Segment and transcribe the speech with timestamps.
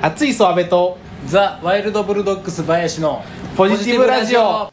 [0.00, 0.96] 熱いそ阿部と
[1.26, 3.24] ザ・ワイルドブルドッグス林の
[3.56, 4.72] ポジティブラジオ。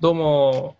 [0.00, 0.74] どうも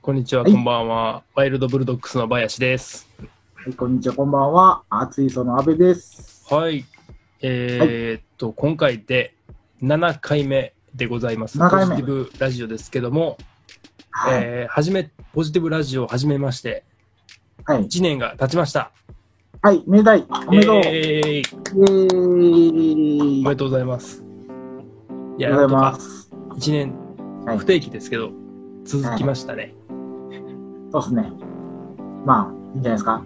[0.00, 0.52] こんにちは、はい。
[0.52, 1.24] こんばんは。
[1.34, 3.08] ワイルドブルドッグスの林です。
[3.54, 4.84] はい、こんにちは、こんばんは。
[4.88, 6.46] 熱いその安倍です。
[6.54, 6.84] はい。
[7.42, 9.34] えーっと、今回で
[9.82, 11.58] 7回目でございます。
[11.58, 11.96] 7回目。
[11.96, 13.36] ポジティブラジオですけども、
[14.10, 14.40] はい。
[14.44, 16.84] えー、始めポジティブラジオを始めまして
[17.64, 17.84] はい。
[17.84, 18.92] 1年が経ちました
[19.62, 20.76] はい、明大、おめでとう。
[20.76, 21.56] イえー
[23.42, 24.24] おめでとうございます
[25.36, 26.30] いやありがとうございます。
[26.56, 26.94] 1年
[27.44, 28.30] はい不定期ですけど、
[28.84, 29.74] 続きましたね、
[30.90, 31.30] そうですね。
[32.24, 33.22] まあ、いいんじゃないですか。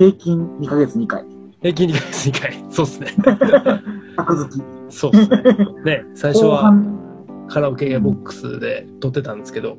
[0.00, 1.24] 平均2ヶ月2回。
[1.62, 3.14] 平均2ヶ月2回そうっすね
[4.16, 4.62] 格付き。
[4.88, 5.36] そうっすね
[5.84, 9.78] ね最初後は半カラオケボックスで撮ってたんですけど、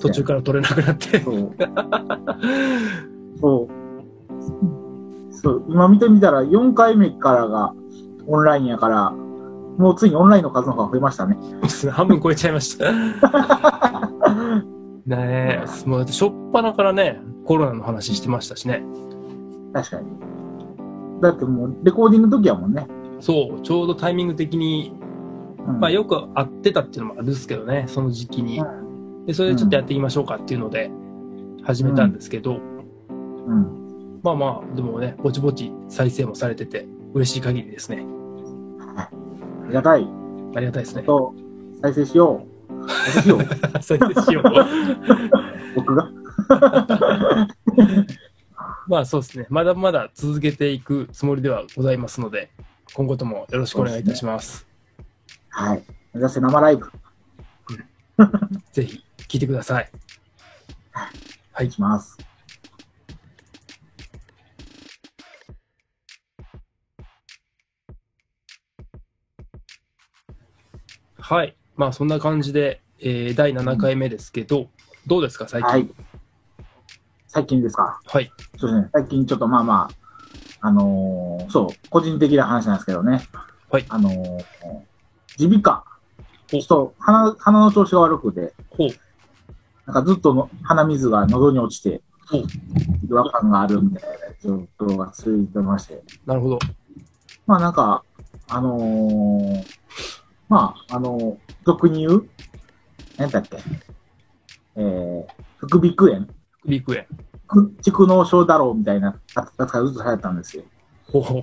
[0.00, 1.20] 途中から撮れなくなって。
[1.20, 1.54] そう。
[3.42, 3.79] そう。
[5.30, 7.74] そう、今見てみたら4回目からが
[8.26, 11.38] オンラインやから、もうついにオンラインの数の方が増えましたね。
[11.90, 12.92] 半分超えちゃいました。
[15.06, 18.84] ねえ、もうしょっぱなからね、コロナの話してましたしね。
[19.72, 20.06] 確かに。
[21.20, 22.86] だってもうレコーディングの時やもんね。
[23.20, 24.92] そう、ちょうどタイミング的に、
[25.66, 28.62] うんまあよく会ってたっていうのもあるんですけどね、その時期に。
[29.26, 30.90] で、それでちょっとやっていきましょうかっていうので、
[31.62, 32.58] 始めたんですけど、
[33.46, 33.79] うん。
[34.22, 38.04] まあまあ、でもね、ぼちぼち再生もされてて、嬉しい限りですね。
[38.96, 39.08] あ
[39.66, 40.06] りがたい。
[40.54, 41.02] ありがたいですね。
[41.02, 41.34] と、
[41.80, 42.88] 再生しよう。
[42.90, 43.82] 再生しよう。
[43.82, 44.44] 再生しよう。
[45.74, 46.10] 僕が？
[48.88, 49.46] まあそうですね。
[49.48, 52.50] まだまだ続けていくつもりではございますので、
[52.94, 54.66] 今後ともよろしくお願いいたします。
[55.48, 55.82] はい。
[56.12, 56.90] 目指せ生ライブ。
[58.72, 59.90] ぜひ聞いてください。
[61.52, 61.70] はい。
[61.70, 62.29] します。
[71.30, 71.56] はい。
[71.76, 74.66] まあそんな感じで、えー第7回目ですけど、
[75.06, 75.70] どうですか、最近？
[75.70, 75.88] はい。
[77.28, 78.00] 最近ですか？
[78.04, 78.32] はい。
[78.58, 78.88] そうですね。
[78.92, 79.88] 最近ちょっとまあま
[80.60, 83.22] あ、あのーそう、個人的な話なんですけどね。
[83.70, 84.44] はいあのー
[85.38, 85.84] 耳鼻科。
[86.48, 88.88] ちおょっと鼻、鼻の調子が悪くて、ほう。
[89.86, 92.42] なんかずっとの鼻水が喉に落ちて、ほう。
[93.08, 96.02] 違和感があるみたいな状況が続いてまして。
[96.26, 96.58] なるほど。
[97.46, 98.02] まあなんか、
[98.48, 99.64] あのー
[100.50, 102.28] まあ、あのー俗に言う、
[103.16, 103.58] 何だっけ、
[104.76, 105.26] えー、
[105.58, 106.26] 副鼻腔炎、
[106.66, 107.06] ビッグエン。
[107.46, 110.64] く蓄膿症だろうみたいな扱いがずっとされたんですよ。
[111.06, 111.42] ほうほ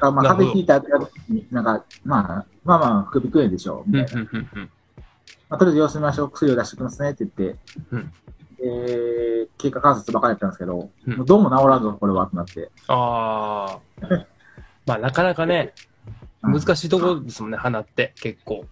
[0.00, 0.84] まあ、風邪ひいたやつ
[1.28, 4.22] に、なんか、まあ、まあまあ、副鼻腔炎でしょう、みたいな。
[5.48, 7.58] まあ、とりあえず様子見ましょう、薬を出してきますねって言って、
[7.90, 8.12] うん
[8.58, 12.70] で、経過観察ばかりやったんですけど、うんどうも治らんぞ、これは、となって。
[12.88, 14.16] ああ。
[14.86, 15.74] まあなかなかね、
[16.42, 18.64] 難しいところですもんね、鼻って結構。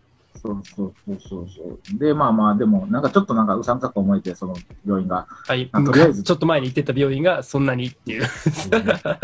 [0.42, 1.98] そうそうそうそうそう。
[1.98, 4.54] で、まあまあ、でも、なんかちょっとなんかうさんくさく思えて、その
[4.86, 5.26] 病院が。
[5.28, 8.24] はい、あとりあえず ちょっと前に行ってた病院がそんなにっていう。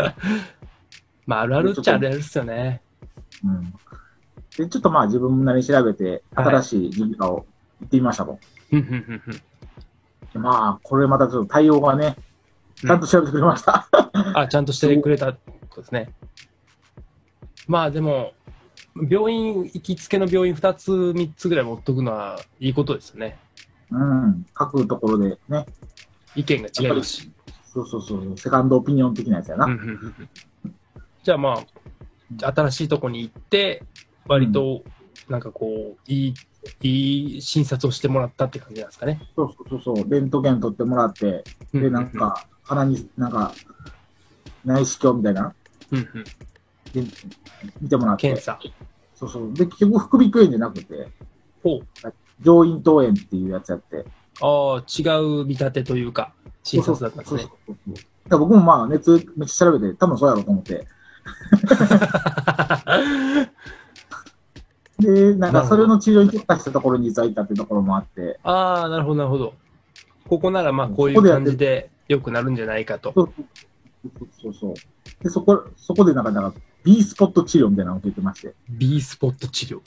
[1.25, 2.81] まあ、あるあるっちゃあるあるっすよね。
[3.43, 3.73] うん。
[4.57, 7.45] で、ちょっとまあ自分なりに調べて、はい新しい耳鼻科を
[7.81, 8.39] 行ってみましたと。
[10.33, 12.15] まあ、これまたちょっと対応がね、
[12.75, 13.87] ちゃんと調べてくれました。
[14.35, 15.39] あ、ちゃんとしてくれたこ
[15.75, 16.13] とですね。
[17.67, 18.33] まあでも、
[19.09, 23.37] 病院、行きつけの病院2つ、3つぐらい持っとくのはいいことですよね。
[23.91, 24.45] うん。
[24.53, 25.65] 各ところでね、
[26.35, 27.31] 意見が違いますし。
[27.63, 29.67] そうそうそう、セカンドオピニオン的なやつやな。
[31.23, 31.63] じゃあま
[32.39, 33.83] あ、新しいとこに行って、
[34.27, 34.83] 割と、
[35.29, 36.33] なんかこう、いい、
[36.81, 39.21] いい診察をしてもらったって感じなんですかね。
[39.35, 41.43] そうそうそうそう、レントゲン取ってもらって、
[41.73, 43.53] で、なんか、鼻になんか、
[44.65, 45.53] 内視鏡みたいな、
[45.91, 46.29] うんうん、で
[47.81, 48.21] 見てもらって。
[48.21, 48.59] 検査。
[49.15, 49.53] そうそう。
[49.53, 51.07] で、結局、副鼻腔炎じゃなくて、
[51.63, 51.81] ほう。
[52.41, 54.05] 上咽頭炎っていうやつやって。
[54.41, 55.01] ああ、違
[55.41, 57.41] う見立てというか、診察だったんですね。
[57.41, 57.95] そうそうそう
[58.29, 60.85] そう僕もまあ、熱めっちゃ調べて、多分そうやろうと思って。
[64.99, 69.53] で、なんか、それの治療に特化したところに実は行ったっていうところもあって、ああ、なるほど、なるほど。
[70.27, 73.13] ここならまあこういう感じで良くなるんじゃないかと。
[73.13, 73.33] そう
[74.41, 74.73] そうそう。
[75.23, 79.81] で、そこ、そこでなんか、なんか、B スポット治療みたいなのを受けてまして、B スポット治療。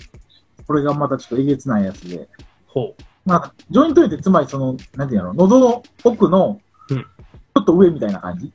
[0.66, 2.28] これがまたちょっとえげつないやつで、
[2.66, 2.94] ほ
[3.24, 6.60] まあ、ジョイント炎ってつまりその、なんていうの、喉の奥の、
[6.90, 7.06] うん
[7.52, 8.52] ちょっと上みたいな感じ。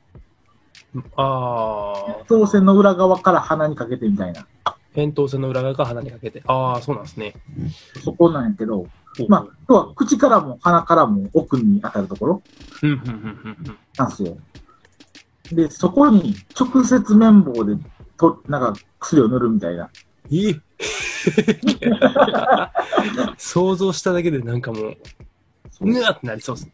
[0.94, 1.02] う。
[1.16, 4.46] ああ、当線の裏側から鼻にかけてみたいな。
[4.94, 6.42] 扁桃腺の裏側から鼻にかけて。
[6.46, 7.34] ああ、そうなんですね。
[8.02, 8.86] そこなんやけど、
[9.28, 12.42] まあ、要は口からも鼻からも奥に当たるところ
[12.82, 13.78] うん、うん、うん、うんうん。
[13.96, 14.36] なんですよ。
[15.52, 17.76] で、そこに直接綿棒で
[18.16, 19.88] と、なんか薬を塗るみたいな。
[20.28, 20.60] いい
[23.38, 24.96] 想像しただけでなんかもう、
[25.80, 26.70] ぬわってなりそうです。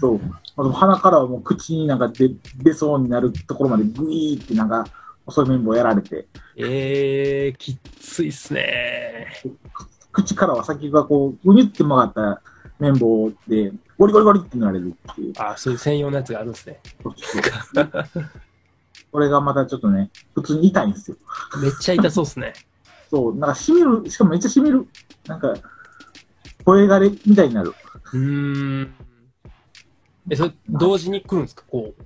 [0.00, 0.20] そう。
[0.56, 4.86] あと鼻からはもう口になんか出出そうになるところまでグイーってなんか
[5.26, 6.26] 細い綿棒やられて、
[6.56, 9.28] えー、きっついっすね。
[10.12, 12.42] 口からは先がこう、うにゅって曲がった
[12.78, 15.32] 綿棒で、ゴリゴリゴリって塗られるっていう。
[15.38, 16.80] あ、そういう専用のやつがあるんですね。
[19.16, 21.16] これがまたちょっとね、普通に痛いんですよ。
[21.62, 22.52] めっちゃ痛そうっすね。
[23.10, 24.86] そう、なんか染みる、しかもめっちゃ染みる。
[25.26, 25.54] なんか、
[26.66, 27.72] 声がれみたいになる。
[28.12, 28.94] うーん。
[30.28, 31.64] え、それ、同時に来るんですか？
[31.66, 32.02] こう。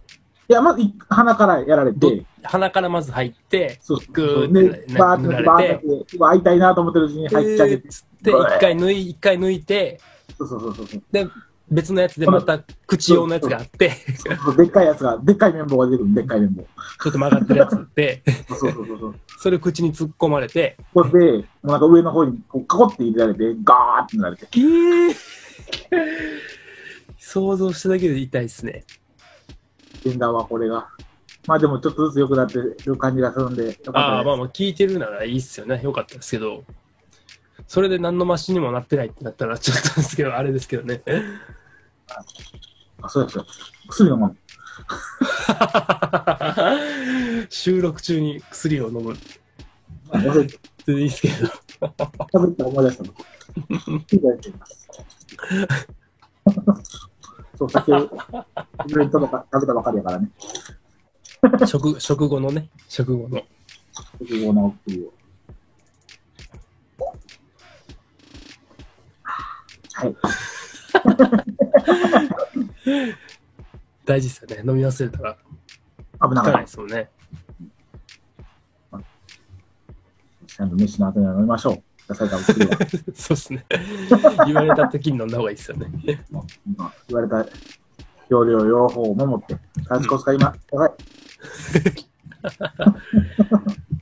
[0.48, 4.46] いや、まずい鼻からやられどて、鼻からまず入って、そうグ。
[4.48, 7.76] ーでって、バーって、バーって、うわ、痛いなと思ってるうちに入っちゃって、
[8.22, 10.00] で、一回抜い、一回抜いて、
[10.38, 11.02] そうそうそうそう。
[11.10, 11.28] で、
[11.70, 13.92] 別のやつでまた口用のやつがあって、
[14.56, 16.62] でっかいやつが、でっかい綿棒が出てくる、でっかい綿棒。
[16.62, 19.14] ちょっと曲がってるやつで、そうそうそうそう。
[19.38, 24.48] それを口に突っ込まれて、これで、もうなんか上の方にこう、カコって入れられて、ガーってなられて。
[24.50, 25.14] ギー
[27.18, 28.84] 想像しただけで痛いっすね。
[30.02, 30.88] 診断はこれが。
[31.46, 35.80] まあでもちょっとずつ良くなってる感じがするんで、ああ、まあまあ聞いてるならいいっすよね。
[35.82, 36.64] よかったですけど、
[37.66, 41.02] それで何のマシにもなってないってなったらちょっとですけど、あれですけどね。
[42.10, 42.20] す。
[43.02, 43.46] あ、そうですよ。
[43.88, 44.36] 薬飲むの。
[47.48, 49.16] 収録中に薬を飲む。
[50.12, 51.34] あ忘れて全然いいですけど。
[52.32, 53.14] 食べたら思い出したの。
[57.56, 58.10] そう、酒を、
[58.88, 60.30] イベントとか食べたばかりやからね。
[61.66, 63.42] 食、食後のね、食後の。
[64.18, 65.12] 食後の薬を。
[69.92, 70.16] はい。
[74.04, 74.70] 大事ですよね。
[74.70, 75.36] 飲み忘れたら
[76.22, 76.66] 危なかったないで。
[76.70, 77.10] すもんね。
[80.46, 81.82] ちゃんと飯の後には飲みましょう。
[82.08, 82.76] 野菜食べ薬は。
[83.14, 83.64] そうですね。
[84.46, 85.90] 言われた時に飲んだ方がいいですよね。
[86.66, 87.46] 今言われた
[88.28, 90.92] 容量、用法を守って、カチコ使いま、やばい。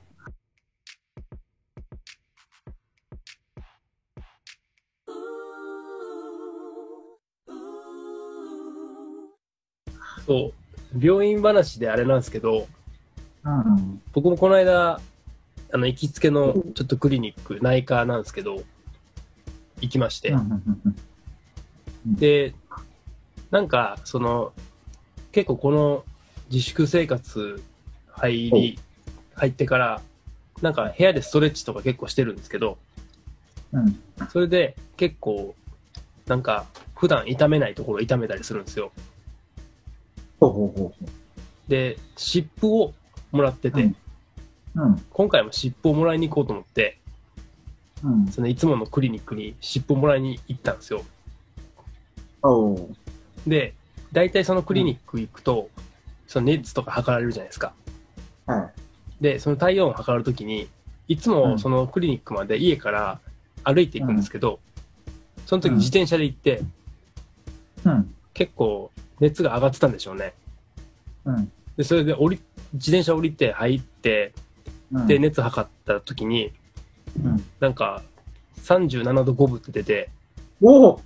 [10.29, 10.53] そ
[10.95, 11.05] う。
[11.05, 12.69] 病院話であれなんですけど、
[13.45, 14.03] うん。
[14.13, 15.01] 僕もこの間、
[15.73, 18.63] あの、行きつけのちょっとクリニック、内科なんですけど、
[19.81, 20.35] 行きまして。
[22.07, 22.55] で、
[23.51, 24.53] なんか、その、
[25.33, 26.05] 結構この
[26.51, 27.63] 自粛生活
[28.11, 28.79] 入り、
[29.35, 30.03] 入ってから、
[30.61, 32.77] なんか部屋でストレッチとか結構してるんですけど、
[33.73, 33.99] うん。
[34.31, 35.55] それで結構、
[36.27, 38.93] なんか、普段痛めないところを痛めたりするんですよ。
[40.41, 41.11] ほうほうほうほ
[41.69, 42.95] で、湿布を
[43.33, 43.97] もらってて、うん
[44.77, 45.05] うん。
[45.11, 46.99] 今回も湿布をもらいに行こうと思って、
[48.03, 48.29] うん。
[48.29, 51.03] そのいつものクリニックに湿布をもらいに行ったんですよ。
[53.47, 53.75] で、
[54.13, 55.69] 大体そのクリニック行くと、
[56.27, 57.75] その熱とか測られるじゃないですか。
[58.47, 58.71] は
[59.21, 59.23] い。
[59.23, 60.69] で、その体温を測るときに、
[61.09, 63.21] いつうんもそのクリニックまで家から
[63.65, 64.61] 歩いていくんですけど、
[65.47, 66.63] その時うん自転車で行って、
[67.85, 68.15] うん。
[68.35, 70.35] 結構熱が上がってたんでしょうね。
[71.25, 71.53] うん。
[71.77, 72.41] で、それで降り、
[72.75, 74.33] 自転車降りて入って、
[74.93, 75.07] うん。
[75.07, 76.53] で、熱測った時に、
[77.23, 77.45] うん。
[77.61, 78.03] なんか、
[78.65, 80.11] 37度5分って出て、
[80.61, 81.01] おお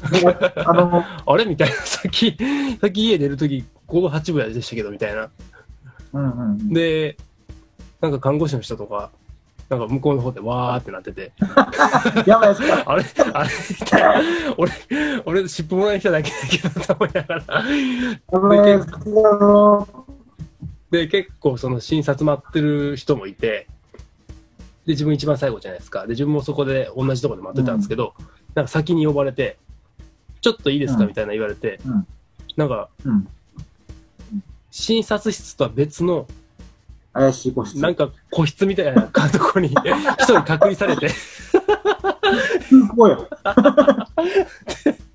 [0.66, 1.44] あの、あれ？
[1.44, 2.36] みたいな、 さっき、
[2.80, 5.30] さっき家出る時5度8分でしたけど、みたいな。
[6.12, 6.72] うんうん。
[6.72, 7.16] で、
[8.00, 9.10] なんか看護師の人とか、
[9.70, 11.32] なんか向こうの方でわーってなってて、
[12.26, 12.82] やばいですか？
[12.86, 13.04] あれ？
[13.32, 13.50] あれ？
[14.58, 14.72] 俺、
[15.24, 17.44] 俺、尻尾もらいに来ただけだけど、と思いながら。
[18.32, 18.80] やばい
[20.90, 23.68] で結構その診察待ってる人もいて、
[24.86, 26.02] で、自分一番最後じゃないですか。
[26.02, 28.14] で、自分もそこで同じとこで待ってたんですけど、
[28.56, 29.56] なんか先に呼ばれて、
[30.40, 31.02] ちょっといいですか？
[31.02, 31.08] うん。
[31.10, 32.06] みたいな言われて、うん。
[32.56, 33.28] なんか、うん。
[34.72, 36.26] 診察室とは別の、
[37.12, 37.80] 怪しい個室。
[37.80, 39.74] なんか個室みたいなとこに 一
[40.24, 41.10] 人隔離されて、
[42.96, 43.16] こう や。
[43.16, 43.26] こ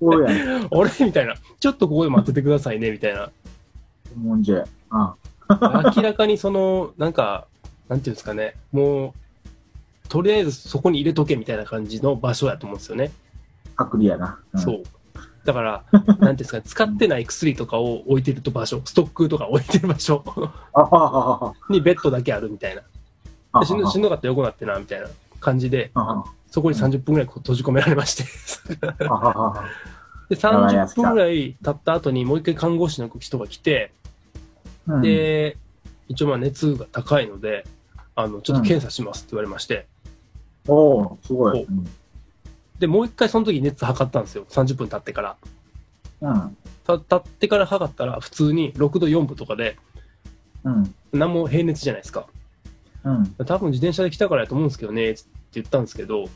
[0.08, 0.28] うや。
[0.28, 1.34] あれみたいな。
[1.58, 3.30] ちょっとここで待っててくださいね、みたいな。
[4.16, 4.64] もんじゃ。
[4.90, 5.14] あ
[5.96, 7.46] 明らかにその、なんか、
[7.88, 9.14] なんていうんですかね、も
[10.04, 13.10] う、とりあえずそこに入れとけみたいな感じの場所やと思うんですよね。
[13.74, 14.38] 隔離やな。
[14.52, 14.82] うんそう。
[15.46, 20.24] だから、なんていうんですかね、使ってない薬とかを置いてると場所、ストックとか置いてる場所。
[21.70, 23.64] にベッドだけあるみたいな。
[23.64, 25.06] しんどしんどかったら横なってな、みたいな
[25.38, 25.92] 感じで、
[26.50, 28.24] そこに30分ぐらいこう閉じ込められまして。
[30.28, 33.92] で、30分ぐらい経った後にもう一回看護師の人が来て、
[34.88, 35.56] うん、で、
[36.08, 37.64] 一応まあ熱が高いので、
[38.16, 39.86] あの、ちょっと検査しますって言われまして、
[40.66, 41.66] おおすごい。
[42.76, 44.44] おで、もう一回その時熱測ったんですよ。
[44.48, 45.36] 30分経ってから。
[46.20, 46.56] うん。
[46.84, 49.76] た経ってから測ったら、普通に6度4分とかで、
[50.64, 50.94] うん。
[51.12, 52.26] 何も平熱じゃないですか。
[53.04, 53.34] うん。
[53.44, 56.26] 多分自転車で来たからやと思うんですけどね、って言ったんですけど、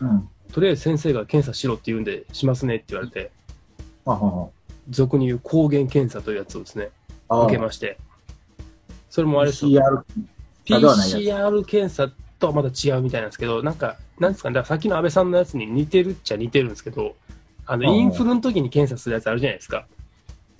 [0.00, 0.28] うん。
[0.52, 3.30] とりあえず先生が検査しろって言うんで、しますねって言われて、
[4.06, 4.48] あは
[4.88, 6.90] 俗に言う抗原検査というやつをですね、
[7.28, 7.44] は。
[7.44, 7.98] 受けまして。
[9.08, 10.04] それもあれですよ。
[10.64, 17.16] PCR PCR 検査とはまた違うみたいなんですけど、なんか、なんですかね、だからさっきの安倍さんのやつに似てるっちゃ似てるんですけど、
[17.66, 19.86] あの、インフルの時に検査するやつあるじゃないですか。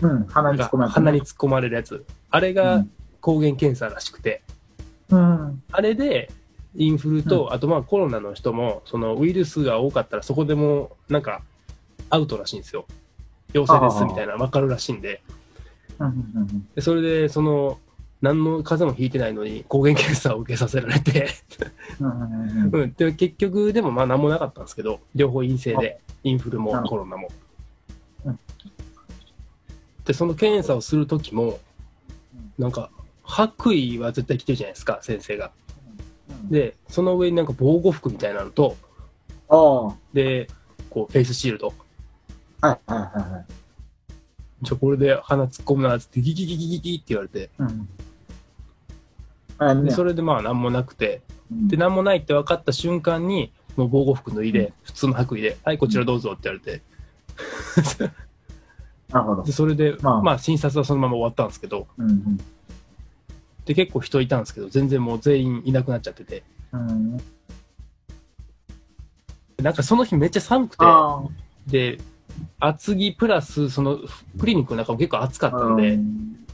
[0.00, 0.24] うん。
[0.26, 2.06] 鼻に突っ込まれて鼻に突っ込まれるやつ。
[2.30, 2.84] あれが
[3.20, 4.42] 抗原検査らしくて、
[5.10, 5.62] うん。
[5.70, 6.30] あれで、
[6.74, 11.42] インフルと、あとまあコロナの人も、そのウイルスが多かったらそこでも、なんか、
[12.08, 12.86] アウトらしいんですよ。
[13.52, 15.20] 陽性ですみたいな、わかるらしいんで。
[15.98, 16.06] うん。
[16.06, 16.68] うん。
[16.74, 17.78] でそれで、その、
[18.22, 21.28] 何の風邪もひいてないのに抗原検査を受けさせられて、
[21.98, 22.92] うん。
[22.92, 27.30] で結局、でもまあ何もなかったんですけど、両方陰性で、インフルもコロナも
[28.26, 28.38] うん。
[30.04, 31.58] で、その検査をするときも、
[32.58, 32.90] なんか、
[33.22, 35.52] 白衣は絶対着てるじゃないですか、先生が。
[36.50, 38.76] で、その上になんか防護服みたいなのと、
[40.12, 40.48] で、
[40.90, 41.72] こう、フェイスシールド。
[42.60, 43.52] はいはいはい。
[44.62, 47.88] じゃこれで鼻突っ込むなって、ギギギギギギって言われて、うん。
[49.84, 51.68] で、それでまあ何もなくて、うん。
[51.68, 56.82] で、何もないって分かった瞬間に、もう防護服脱いで、普通の白衣で、はい、こちらどうぞって言われて、
[59.12, 59.42] なるほど。
[59.42, 59.52] で、。
[59.52, 60.22] それで、まあ。
[60.22, 62.38] まあ、診察はそのまま終わったんですけど、うん。
[63.64, 67.16] で、結構人いたんですけど、全然もう全員いなくなっちゃってて、うん。
[69.62, 70.84] なんかその日めっちゃ寒くて。
[71.66, 71.98] で、
[72.58, 73.98] 厚着プラス、その
[74.38, 76.46] クリニックの中も結構暑かったんで、うん。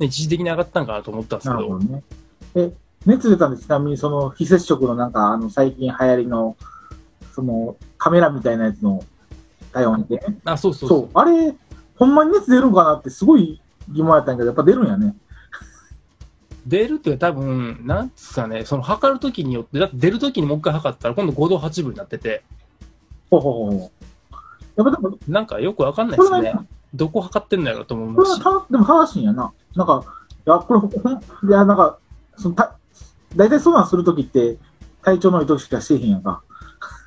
[0.00, 2.02] 一時的に上がったんかなと思ったんですけどね。
[2.54, 2.72] え、
[3.06, 6.56] 熱出たんでちなみにその非接触のなんか、あの、最近流行りの、
[7.34, 9.02] その、カメラみたいなやつの
[9.72, 11.10] 対応で、あ、そうそうそ、そうう。
[11.14, 11.54] あれ、
[11.96, 15.14] ほんまに熱出るんかなってすごい疑問やったんやけど、やっぱ出るんやね。
[16.66, 22.42] 出るって多分、なんですかね、その測るときによって、だって出るときにもう一回測ったら今度5度8分になってて、
[23.30, 23.90] ほうほうほうほう。
[24.76, 26.54] やっぱでも、なんかよくわかんないですね。
[26.94, 28.44] どこ測ってんのやろと思いこますし。
[28.44, 29.52] れはたでも正しいんやな。
[29.74, 30.04] なんか、
[30.46, 31.98] いや、これいや、なんか、
[32.36, 32.76] そのた、
[33.36, 34.58] 大体そうなんするときって、
[35.02, 36.42] 体調のいいときしかしてへんやんか。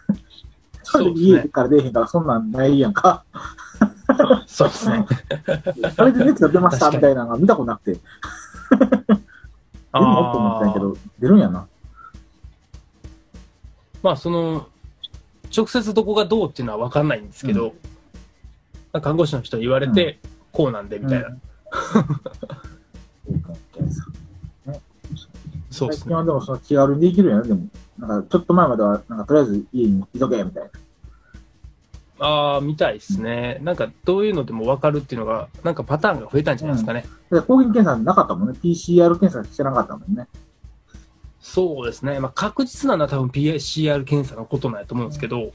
[0.83, 3.23] それで家から出えへんから、そんなんないやんか。
[4.47, 5.05] そうですね。
[5.97, 7.99] あれで熱が出ましたみたいなのが見たことなくて、出
[8.77, 11.67] るのと思ったんやけど、出るんやな。
[14.03, 14.67] まあ、その、
[15.55, 17.73] 直接どこがどうっていうのは分かんないんですけど、
[18.93, 20.19] まあ看護師の人に言われて、
[20.51, 21.27] こうなんでみたいな。
[21.27, 21.41] うん
[25.75, 26.01] そうですね。
[26.03, 27.67] 最近はでもその気軽にできるんやな、でも。
[27.99, 32.25] なんか、ちょっと前までは、なんか、とりあえず家にいとけ、みたいな。
[32.25, 33.59] ああ、みたいですね。
[33.61, 37.05] なんか、どういうのでも分かるっていうのが、なんかパターンが増えたんじゃないですかね。
[37.29, 38.57] で抗原検査なかったもんね。
[38.63, 40.27] PCR 検査してなかったもんね。
[41.41, 42.19] そうですね。
[42.19, 45.51] まあ、確実なのは多分 PCR 検査のことなんやと思うんですけど、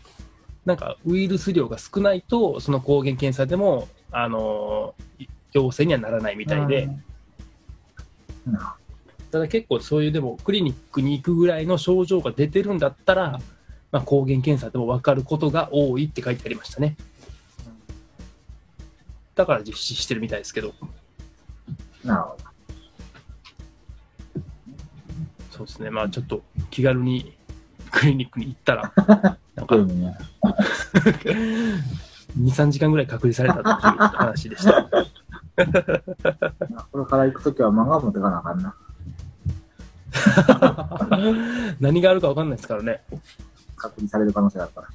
[0.67, 6.89] なんか、ウイルス量が少ないと、その抗原検査でも、あのー陽性にはならないみたいで、
[8.47, 8.59] うん。
[9.31, 13.41] なただ結構そういうでもクリニックに行くぐらいの症状が出てるんだったら、
[13.93, 16.97] まあ、抗原検査でも分かることが多いって書いてありましたね。
[19.35, 20.75] だから実施してるみたいですけど、
[22.05, 22.51] なるほど。
[25.51, 27.37] そうですね、まあちょっと気軽に
[27.91, 28.93] クリニックに行ったら、
[29.55, 30.19] なんかゲームね。
[32.39, 34.89] 2、3時間ぐらい隔離されたっていう話でした。
[36.93, 38.75] これから行くときは漫画持ってかなあかんな。
[41.81, 43.03] 何があるか分かんないですからね。
[43.77, 44.89] 隔離される可能性があるから。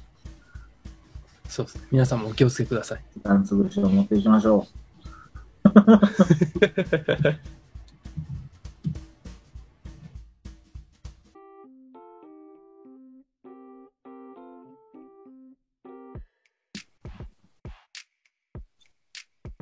[1.48, 1.86] そうですね。
[1.90, 3.00] 皆さんもお気をつけください。
[3.14, 4.66] 時間潰しを持っていきましょ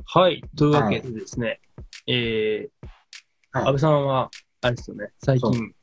[0.07, 0.45] はい。
[0.57, 1.61] というわけでですね、
[2.07, 2.87] えー
[3.51, 4.31] はい安倍さんは、
[4.65, 5.75] あれですよね、最そ近、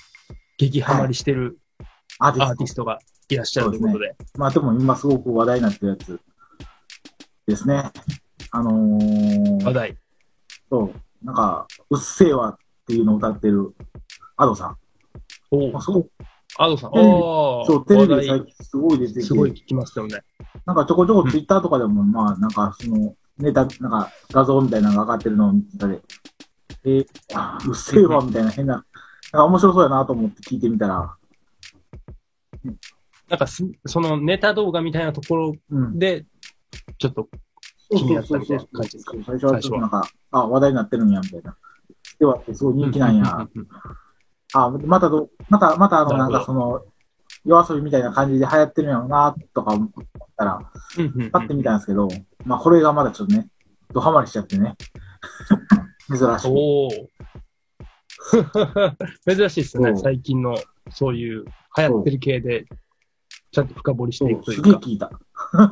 [0.58, 1.84] 激ハマりしてるう。
[2.20, 2.52] アーティスト。
[2.52, 6.20] アーティストがいらっしゃるということで、まあでも今すごく話題になってるやつ
[7.46, 7.84] ですね。
[8.50, 9.98] あのー、話題。
[10.70, 12.58] そう、なんか、うっせぇわっ
[12.88, 13.76] ていうのを歌ってる
[14.36, 14.78] アドさん。
[15.52, 15.72] お。
[15.72, 16.10] まあ、すごく、
[16.58, 17.18] アドさん、テレビああ、
[17.68, 18.28] そう、テレビ話題。
[18.28, 20.22] 最近すごい出てきて、すごい聞きますよね。
[20.66, 26.02] なんかちょこちょこツイッターとかでも、まあなんかその、ネタ、なんか画像みたいなのが上がってるのを見てたで、
[26.84, 28.86] えー、あうっせぇわみたいな変な
[29.32, 31.16] か面白そうやなと思って聞いてみたら、
[33.30, 35.98] なんかす、そのネタ動画みたいなところうん。
[36.00, 36.26] で、
[36.98, 37.30] ちょっと、
[37.90, 39.14] 気になったみたいな感じですか？
[39.26, 41.56] 最初はちょっとなんか、あ、話題になってるんや、みたいな。
[42.20, 43.48] では、すごい人気なんや。
[43.56, 43.68] うん
[44.54, 46.84] あ、またど、また、またあの、なんかその、
[47.46, 49.90] 夜遊びみたいな感じで流行ってるんやろうな、とか思っ
[50.36, 50.60] たら、
[51.32, 52.10] パッて見たんですけど、
[52.44, 53.48] まあこれがまだちょっとね、
[53.94, 54.76] ドハマりしちゃってね。
[56.18, 56.48] 珍しい。
[56.52, 56.90] おお。
[59.36, 59.94] 珍しいですねそ。
[59.96, 60.56] う最近の、
[60.90, 61.46] そういう、
[61.78, 62.66] 流行ってる系で、
[63.52, 64.70] ちゃんと深掘りしていくといすうか。
[64.70, 65.12] げえ聞いた。
[65.54, 65.70] うんうん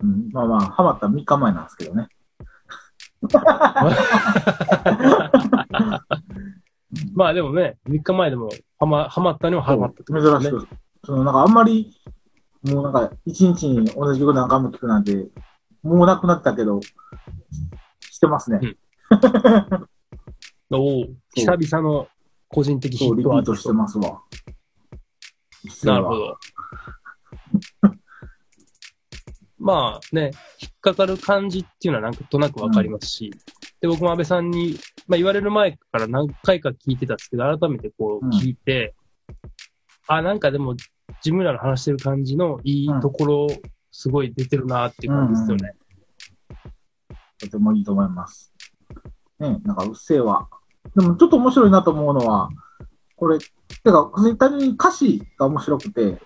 [0.02, 2.08] うん、まあまあ、ハマった3日前なんですけどね。
[7.14, 8.48] まあでもね、3日前でも、
[8.78, 10.60] はま、はまったにははまったって珍ことですね。
[10.60, 10.76] しく。
[11.04, 11.94] そのなんかあんまり、
[12.62, 15.28] もうなんか、一日に同じ曲何回も聴くなんて、
[15.82, 16.80] もうなくなったけど、
[18.20, 18.60] してますね。
[20.70, 22.06] おお久々の
[22.48, 23.56] 個人的ヒットアート。
[23.56, 24.20] してますわ。
[25.84, 26.38] なるほど。
[29.58, 33.32] まあね、引っかかる感じっていうのはなんとなくわかりますし、
[33.80, 34.74] で、僕も安倍さんに、
[35.08, 38.94] まあ言われる前から何回か聞いてたんですけど、改めてこううん聞いて、
[40.06, 40.76] あ、なんかでも
[41.24, 43.46] 自分らの話してる感じのいいところ、
[43.90, 45.79] すごい出てるなっていう感じですよね。
[47.40, 48.52] とてもいいと思います。
[49.38, 50.48] ね、なんか、うっせぇわ。
[50.94, 52.50] でも、ちょっと面白いなと思うのは、
[53.16, 53.46] これ、て
[53.84, 56.20] か、単純に歌詞が面白くて、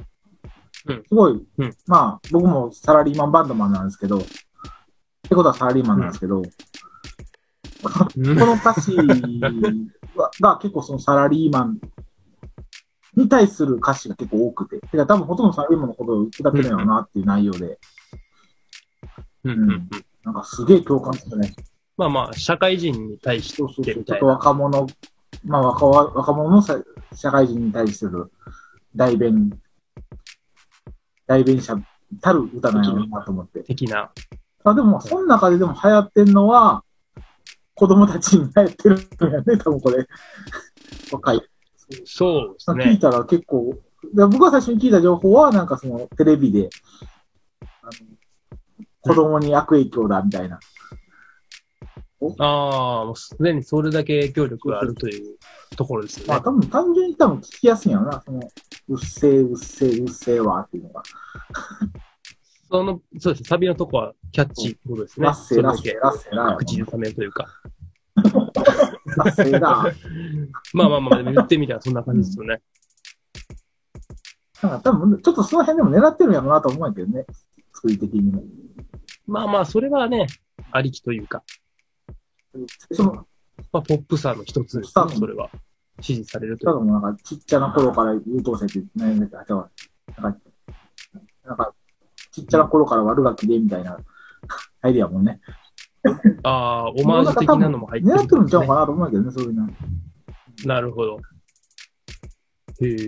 [0.87, 1.03] うん。
[1.09, 1.75] すごい、うん。
[1.87, 4.23] まあ、僕もサラリーマンバンドマンなんですけど、っ
[5.29, 6.45] てことはサラリーマンなんですけど、うん。
[8.39, 8.97] この歌詞
[10.15, 11.81] はが結構そのサラリーマン
[13.17, 17.79] に対する歌詞が結構多くて、てか多分ほとんどサラリーマンのことを歌ってるんやろうなっていう内容で、
[19.45, 19.51] うん。
[19.53, 19.71] うん。
[19.71, 19.89] うん
[20.25, 21.55] なんかすげえ共感するね。
[21.97, 24.05] まあまあ、社会人に対しそうそうそう。
[24.05, 24.19] ちょっ。
[24.19, 24.87] と若者、
[25.45, 26.79] まあ若わ若者のさ
[27.15, 28.33] 社会人に対する
[28.97, 29.59] 代弁、
[31.27, 31.77] 代弁者
[32.21, 33.63] たる歌なんやろうなと思って。
[33.63, 34.11] 的な。
[34.65, 36.83] あでも、その中ででも流行ってんのは、
[37.75, 40.07] 子供たちに流行ってるんやね、多分これ。
[41.13, 41.43] 若い。
[42.05, 42.99] そうです聞いね。
[42.99, 43.79] たら結構、
[44.15, 46.71] で僕が最初に聞いた情報は、なんかそのテレビで、
[47.83, 47.93] あの
[49.05, 50.59] 子供に悪影響だみたいな。
[52.39, 55.37] ああ、もうすでにそれだけ影響力があるという
[55.77, 56.41] ところですよねまあ。
[56.41, 58.23] 多分単純に多分聞きやすいんやろな。
[58.25, 58.41] その、
[58.89, 61.03] うっせーうっせーうっせーわっていうのが。
[62.71, 63.45] その、そうです。
[63.45, 65.27] サビのとこはキャッチーってことですね。
[65.27, 67.47] ラッセーラッセラッセーラ口ずさめるというか。
[68.15, 69.85] ラッセーだ。
[70.73, 72.63] まあまあまあ、言ってみたらそんな感じですよね。
[74.63, 77.27] なんか多分、ちょっとその辺でも狙ってるんやろうなと思うんやけどね。
[77.75, 78.43] 作り的にも。
[79.27, 80.27] まあまあ、それはね、
[80.71, 81.43] ありきというか、
[82.93, 83.13] その、
[83.73, 85.51] まあ、ポップさの一つですね、それは。
[86.01, 89.71] 支持されるというただもうなんかちっちゃな頃から優等生って悩んでた人は、
[90.21, 90.41] なんか、
[91.45, 91.73] なんか、
[92.33, 93.97] ちっちゃな頃から悪ガキでみたいな
[94.83, 95.41] アイディアもんね。
[96.43, 99.69] ああ、オマージュ的なのも入ってる狙ってるんちゃうねかなと思うけどね、そういうの。
[100.67, 101.21] なるほど。
[102.81, 102.99] へえ。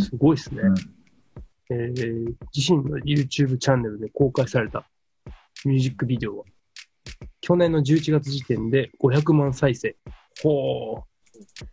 [0.00, 0.62] すごいですね。
[0.62, 1.01] うん
[1.72, 4.84] えー自身の YouTube チャンネルで公開された
[5.64, 6.44] ミュージックビデオは、
[7.40, 9.96] 去年の11月時点で500万再生。
[10.42, 11.64] ほう。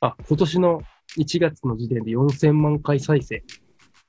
[0.00, 0.82] あ、今年の
[1.18, 3.42] 1月の時点で4000万回再生。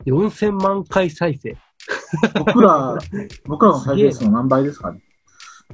[0.06, 1.58] 4000万回再生。
[2.38, 2.98] 僕ら、
[3.46, 5.02] 僕らの再生数の何倍ですかね。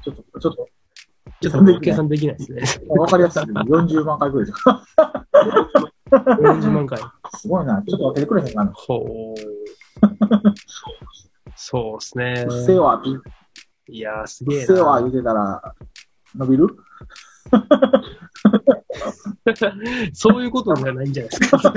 [0.03, 0.67] ちょっと、ちょっと、
[1.41, 2.85] ちょっと計算できないですね。
[2.89, 4.85] わかりやすいけど、40万回くらいですか。
[6.11, 6.99] 40万回。
[7.35, 7.83] すごいな。
[7.87, 8.71] ちょっと分けてくれへんかな。
[8.73, 9.39] ほう。
[11.55, 12.63] そうですねう。
[12.63, 13.01] っせぇわ
[13.89, 14.65] いやー、すっげえな。
[14.67, 15.75] せぇわ言うてたら、
[16.35, 16.67] 伸びる？
[20.13, 21.59] そういうことじゃないんじゃないですか。
[21.59, 21.71] そ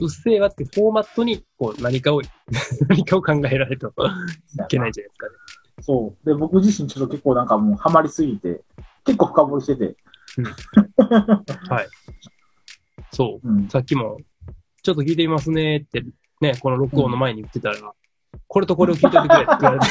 [0.00, 2.22] うっせぇわってフォーマットに、こう、何かを、
[2.88, 3.92] 何かを考えられるとい
[4.68, 5.32] けないじゃないですかね。
[5.80, 6.26] そう。
[6.26, 8.62] で、僕自身ちょっと結構なんかもうハマりすぎて、
[9.04, 9.96] 結構深掘りしてて、
[11.68, 11.88] はい。
[13.12, 13.48] そう。
[13.48, 13.68] うん。
[13.68, 14.18] さっきも、
[14.82, 16.04] ちょっと聞いてみますねって、
[16.40, 17.76] ね、この録音の前に言ってたら、
[18.46, 19.86] これとこれを聞いておいてくれって言われて。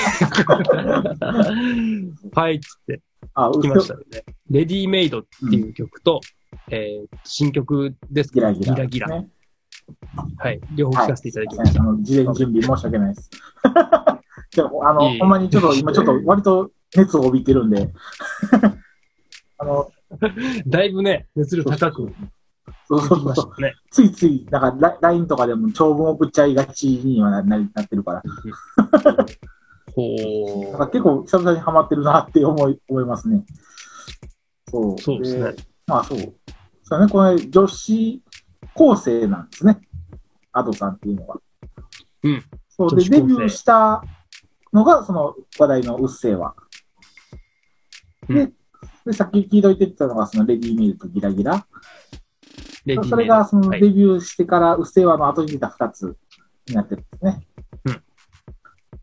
[2.36, 3.01] はい、っつって
[3.36, 4.23] 聞きましたよね。
[4.49, 6.21] レディメイドっていう曲と、
[6.69, 8.75] えー新曲ですけど、ギラギラ。
[8.75, 9.21] ギラギラ。
[9.21, 9.29] ね。
[10.38, 10.62] はい。
[10.75, 11.82] 両方聞かせていただきました。
[11.82, 13.29] あの、事前準備申し訳ないです。
[14.56, 17.91] でも、あの、ほんまにちょっと、今ちょっと割と熱を帯びてるんで、
[19.58, 19.91] あの、
[20.67, 22.13] だいぶね、熱量高く
[22.88, 23.62] そうそうそう。
[23.62, 23.73] ね。
[23.91, 28.23] ついつい、なんか、ラ LINE とかでも長文送っちゃいがちにはなななってるから。
[29.95, 33.45] ほなんか結構久々にハマってるなって思い、思いますね。
[34.69, 34.99] そう。
[34.99, 35.54] そうですね。
[35.86, 36.19] まあそう。
[36.84, 38.23] そうね、これ女子
[38.73, 39.80] 高生なんですね。
[40.52, 41.39] アドさんっていうのは。
[42.23, 42.43] うん。
[42.69, 44.04] そうで、デビューした
[44.71, 46.56] のが、その話題のうっせぇわ。
[48.28, 48.54] で、うん
[49.05, 51.65] で、さっき聞いといてたのが、そのレディーメイルとギラギラ。
[53.09, 56.17] それが、そのはいデビューしてから、うっせぇわの後に出た二つ
[56.67, 57.47] になってるんですね。
[57.85, 58.01] うん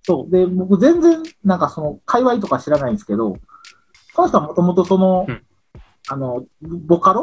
[0.03, 0.31] そう。
[0.31, 3.35] で、僕全然、なんかその、界隈とか知らないんですけど、
[4.15, 5.43] この人はもともとその、うん
[6.09, 7.23] あの、ボカロ？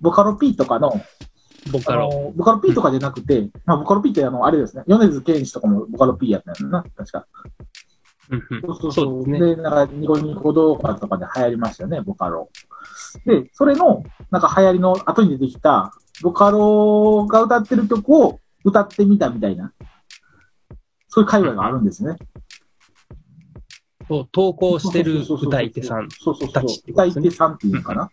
[0.00, 2.08] ボカロ P とかの、あボカロ。
[2.08, 7.26] の、ボカロ P とかじゃなくて、まあ、ボカロ P ってあの、あれですね、米津玄師とかもボカロ P やったんやな、確か。
[8.30, 9.24] うんうんそうそうそそうう。
[9.30, 12.50] ですねで、なんか、ニコニコ動画とかで流行りましたよね、ボカロ。
[13.24, 19.72] で、それの、なんか流行りの後に出てきた、ボカロが歌ってる曲を歌ってみたみたいな、
[21.08, 22.16] そういう会話があるんですね。
[24.08, 26.08] そう投稿してる歌い手さん。
[26.10, 28.10] そうそうそう歌い手さんっていうのかな。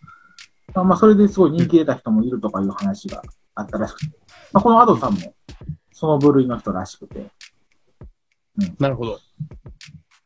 [0.74, 3.22] まあまあ、それですごい人気出た人もいるとかいう話が
[3.54, 4.16] あったらしくて。
[4.52, 5.34] まあ、このアドさんも、
[5.92, 7.30] その部類の人らしくて。
[8.78, 9.20] なるほど。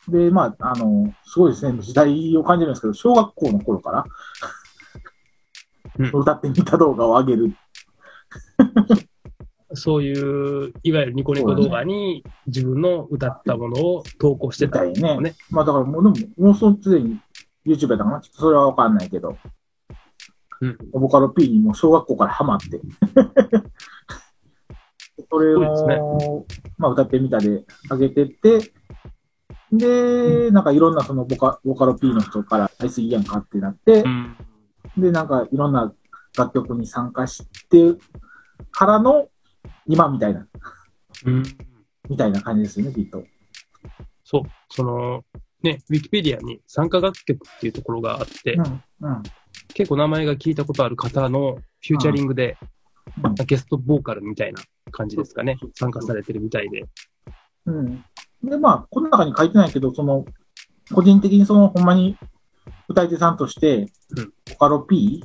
[0.08, 4.04] で、まあ、あの、すごいですね、時代を感じるんですけど、小学校の頃から、
[5.98, 7.56] うん歌ってみた動画を上げる。
[9.74, 15.20] そういう、いわゆるニコニコ動画に自分の歌ったものを投稿してたみたいね。
[15.20, 15.34] ね。
[15.50, 17.18] まあ、だからもう、でも、もうそのすでに
[17.66, 19.36] YouTube やったかなちょっとそれはわかんないけど、
[20.60, 20.78] うん。
[20.92, 22.80] ボカロ P にも小学校からハマって。
[25.30, 26.46] それそうですねを、
[26.78, 28.72] まあ、歌ってみたで上げてって、
[29.72, 34.36] で、なんかいろんなそのボカボカロ P の人からやりすぎやんかってなって、うん。
[34.96, 35.92] で、なんかいろんな
[36.36, 37.94] 楽曲に参加して
[38.70, 39.28] からの
[39.86, 40.46] 今みたいな、
[41.26, 41.42] うん。
[42.08, 43.24] みたいな感じですよね、きっと。
[44.24, 44.42] そう。
[44.70, 45.24] その、
[45.62, 49.22] ね、ウィキペディアに参加楽曲っていうところがあって、うん、うん。
[49.74, 52.68] 結構名前が聞いたことある方のフューチャリングで、うん
[53.46, 55.56] ゲストボーカルみたいな感じですかね。
[55.74, 56.84] 参加されてるみたいで。
[57.66, 58.04] うん。
[58.42, 60.24] で、まあ、この中に書いてないけど、その、
[60.92, 62.16] 個人的にその、ほんまに、
[62.88, 65.22] 歌い手さんとしてうん、ボカロ P、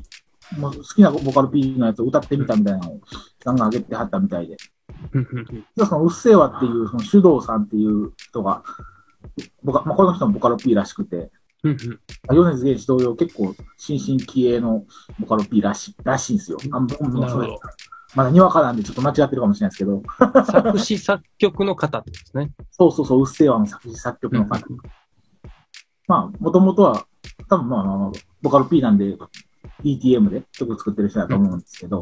[0.57, 3.01] もう好きなボカロ P のやつを歌ってみたみたいなのを、
[3.43, 4.57] ガンガン上げてはったみたいで。
[5.77, 8.63] その、うっせぇわっていう、その、手動さんっていう人が、
[9.63, 11.31] ボカまあ、この人もボカロ P らしくて、
[11.63, 11.71] うん。
[11.71, 11.99] うん。
[12.27, 14.85] 米津玄師同様結構、新進気鋭の
[15.19, 16.57] ボカロ P らしい、らしいんですよ。
[16.71, 17.59] あ僕もそれなるほど。
[18.15, 20.03] まだにわかなんでちょっと間違ってるかもしれないですけど、
[20.45, 22.51] 作詞作曲の方ってことですね。
[22.71, 24.61] そうそうそう、うっせぇわの作詞作曲の方。
[26.07, 27.05] まあ、もともとは、
[27.49, 29.15] 多分まあまあまあ、ボカロ P なんで、
[29.83, 32.01] DTM で曲作ってる人だと思うんですけど、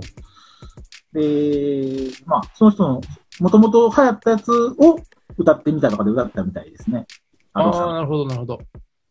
[1.13, 3.01] で、まあ、その人の、
[3.39, 4.99] もともと流行ったやつを
[5.37, 7.05] 歌ってみたとかで歌ったみたいですね。
[7.53, 7.93] ああ。
[7.93, 8.59] なるほど、なるほど。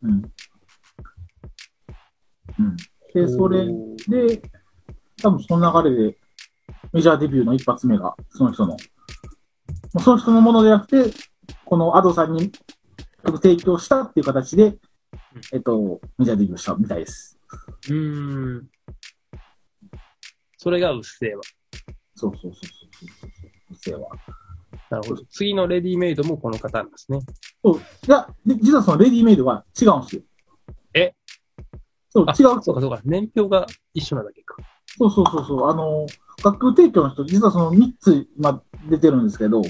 [0.03, 0.23] うん。
[2.59, 2.77] うん。
[3.15, 3.67] で、それ
[4.09, 4.43] で、
[5.23, 6.19] 多分その流れで、
[6.93, 8.77] メジャーデビューの一発目が、その人の、も
[9.97, 11.13] うその人のものでなくて、
[11.65, 12.51] このアドさんに
[13.25, 14.77] 曲提供したっていう形で、
[15.53, 17.39] えっと、メジャーデビューしたみたいです。
[17.89, 18.69] うーん。
[20.57, 21.41] それがうっせぇわ。
[22.15, 23.51] そうそうそうそうそうそう。
[23.71, 24.09] うっせぇわ。
[24.91, 25.25] なるほど。
[25.31, 27.21] 次のレディメイドもこの方なんですね。
[27.63, 27.77] そう。
[27.77, 30.23] いや、で実はそのレディメイドは違うんですよ。
[30.95, 31.15] え？
[32.11, 32.37] そう、あ違う。
[32.37, 33.01] そうかそうか。
[33.05, 34.57] 年表が一緒なだけか。
[34.99, 35.71] そうそうそうそう。
[35.71, 39.63] あの、楽曲提供の人、実はその3つ今出てるんですけど、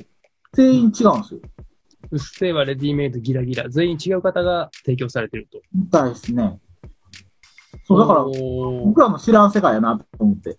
[0.53, 1.41] 全員違うんですよ。
[2.13, 3.69] うっせぇわ、レディメイド、ギラギラ。
[3.69, 5.61] 全員違う方が提供されてると。
[5.73, 6.59] みたいですね。
[7.85, 10.57] そう、だから、おー僕らの知らん世界やなと思って。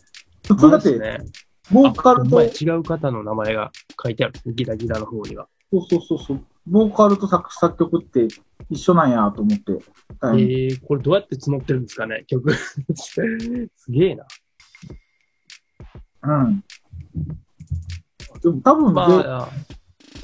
[0.48, 1.26] 普通だって、そうですね。
[1.72, 3.72] ボーカルと、あほんまや違う方の名前が
[4.02, 4.34] 書いてある。
[4.54, 5.48] ギラギラの方には。
[5.72, 8.28] そうそうそうそう、ボーカルと作詞作曲って
[8.70, 9.72] 一緒なんやと思って。
[9.72, 12.54] えー、これどうやって募ってるんですかね、曲。
[12.96, 13.22] す
[13.90, 14.26] げえな。
[16.24, 16.64] うん。
[18.42, 19.50] でも多分で、まあ、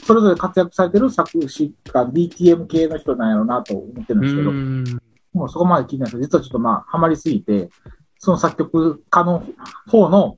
[0.05, 5.01] それぞれ活躍されてる作詞家、DTM 系の人なんやろうなと思ってるんうですけど、ーん。
[5.33, 7.69] もうそこまで聞いてないですけど、実はちょっとまあ、ハマりすぎて、
[8.17, 9.43] その作曲家の
[9.87, 10.37] 方の、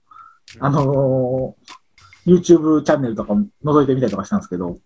[0.60, 1.80] あのー
[2.26, 4.78] YouTube チャンネルとかも覗いてみたりとかしたんですけどお、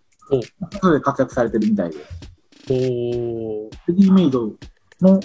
[0.79, 1.97] それで活躍されてるみたいで、
[2.69, 3.69] おー。
[3.87, 4.53] レディメイド
[5.01, 5.19] の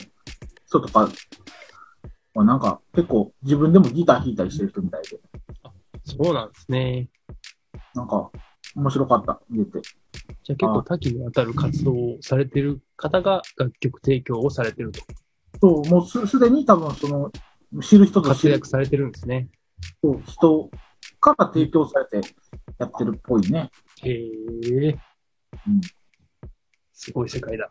[0.66, 1.08] 人とか
[2.38, 5.20] はなんか結構自分でもギター弾いたりしてる人みたいで、
[6.04, 7.08] そうなんですね。
[7.94, 8.30] なんか
[8.74, 9.88] 面白かった、見てて。
[10.44, 15.00] じゃあ結構多岐にわたる活動をされてる方が楽曲提供をされてると。
[15.60, 17.30] そう、もうすすでに多分その、
[17.82, 19.48] 知る人と知る活躍されてるんですね。
[20.26, 20.70] 人
[21.20, 22.28] から提供されて
[22.78, 23.70] やってるっぽいね。
[24.02, 24.98] へえ。
[25.66, 25.80] うん
[26.92, 27.70] すごい世界だ。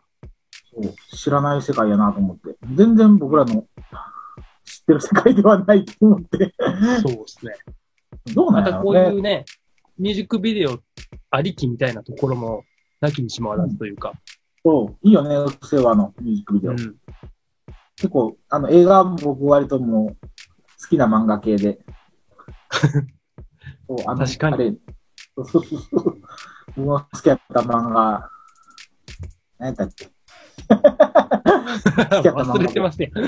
[0.72, 2.56] そう知らない世界やなと思って。
[2.74, 3.66] 全然僕らの
[4.68, 6.54] 知ってる世界ではないと思って。
[7.02, 7.52] そうですね。
[8.34, 9.10] どうなんやまたころうね。
[9.10, 9.44] ういうね、
[9.98, 10.78] ミュージックビデオ
[11.30, 12.64] ありきみたいなところも、
[13.00, 14.12] なきにしもあらずというか。
[14.64, 16.72] そう、いいよね、うっのミュージックビデオ。
[16.72, 16.96] うん。
[17.96, 20.26] 結構、あの、映画も僕割ともう
[20.80, 21.78] 好きな漫画系で。
[23.88, 24.78] そうあの確かに
[25.34, 26.20] そうそうそう。
[26.76, 28.30] 僕の好きやった漫画、
[29.58, 30.10] 何やったっけ
[32.32, 33.10] 忘れてますね。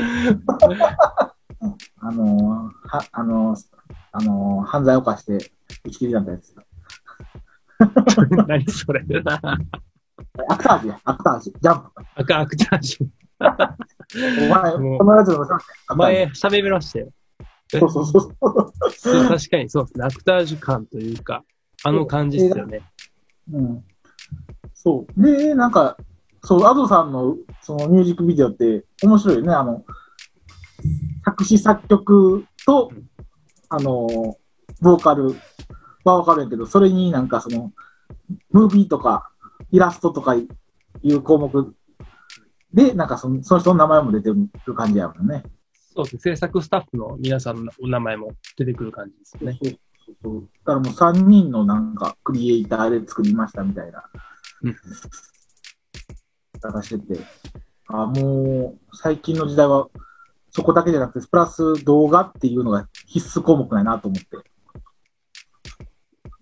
[2.01, 3.67] あのー、は、あのー、
[4.13, 5.53] あのー、犯罪を犯して
[5.85, 6.55] 打ち切りなんたやつ。
[8.49, 9.05] 何それ。
[10.49, 11.91] アクタージュや、アクタージュ、ジャンプ。
[12.15, 13.07] 赤アクタージュ。
[13.41, 15.59] お前、このラジオのさ、
[15.97, 17.13] 前、喋りましたよ。
[17.69, 18.91] そうそうそうそう。
[18.91, 20.05] そう確かにそうですね。
[20.05, 21.45] アクタージュ感というか、
[21.85, 22.83] あの感じですよね。
[23.53, 23.85] うん。
[24.75, 25.23] そう。
[25.23, 25.97] で、なんか、
[26.43, 29.53] そう、アドさんのそのミュージックビデオって面白いよね。
[29.53, 29.85] あの、
[31.25, 32.91] 作詞作曲と、
[33.69, 34.37] あの、
[34.81, 35.35] ボーカル
[36.05, 37.73] はわかるんやけど、それになんかその、
[38.51, 39.31] ムービーとか
[39.71, 40.49] イラストとかい
[41.03, 41.75] う項目
[42.73, 44.31] で、なんかそのその人の名前も出て
[44.67, 45.43] る感じやもんね。
[45.95, 46.21] そうですね。
[46.23, 49.59] 制作スタッフの皆さんのお名前も出てくる感じですよね。
[49.61, 50.49] そうそうそう。
[50.65, 54.05] だからもう3人のなんかクリエイターで作りましたみたいな。
[54.63, 54.77] うん
[56.61, 57.21] 探してて。
[57.89, 59.89] あ、もう最近の時代は
[60.51, 64.29] そこだけじゃなくて、プラス動画っていうのが必須項目ないなと思って。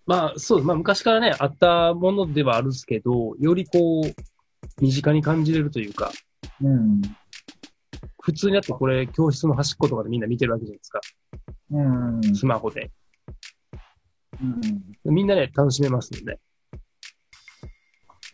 [0.07, 0.65] まあ、そう。
[0.65, 4.05] まあ、昔からね、あったものではあるんですけど、よりこう、
[4.81, 6.11] 身近に感じれるというか、
[6.63, 7.03] うん。
[8.23, 11.01] 普通にあってこれ、教室の端っことかでみんな見てるわけじゃないですか。
[11.71, 11.83] う
[12.31, 12.35] ん。
[12.35, 12.91] スマホで。
[14.41, 16.39] うん、みんなね、楽しめますので。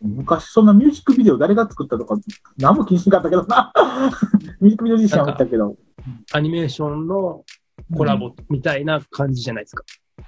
[0.01, 2.15] 昔そんなミュージックビデオ誰が作ったとか、
[2.57, 3.71] 何も気にしなかったけどな。
[4.59, 5.75] ミュージックビデオ自身は見たけど。
[6.33, 7.43] アニメーションの
[7.95, 9.83] コラボみたいな感じじゃないですか。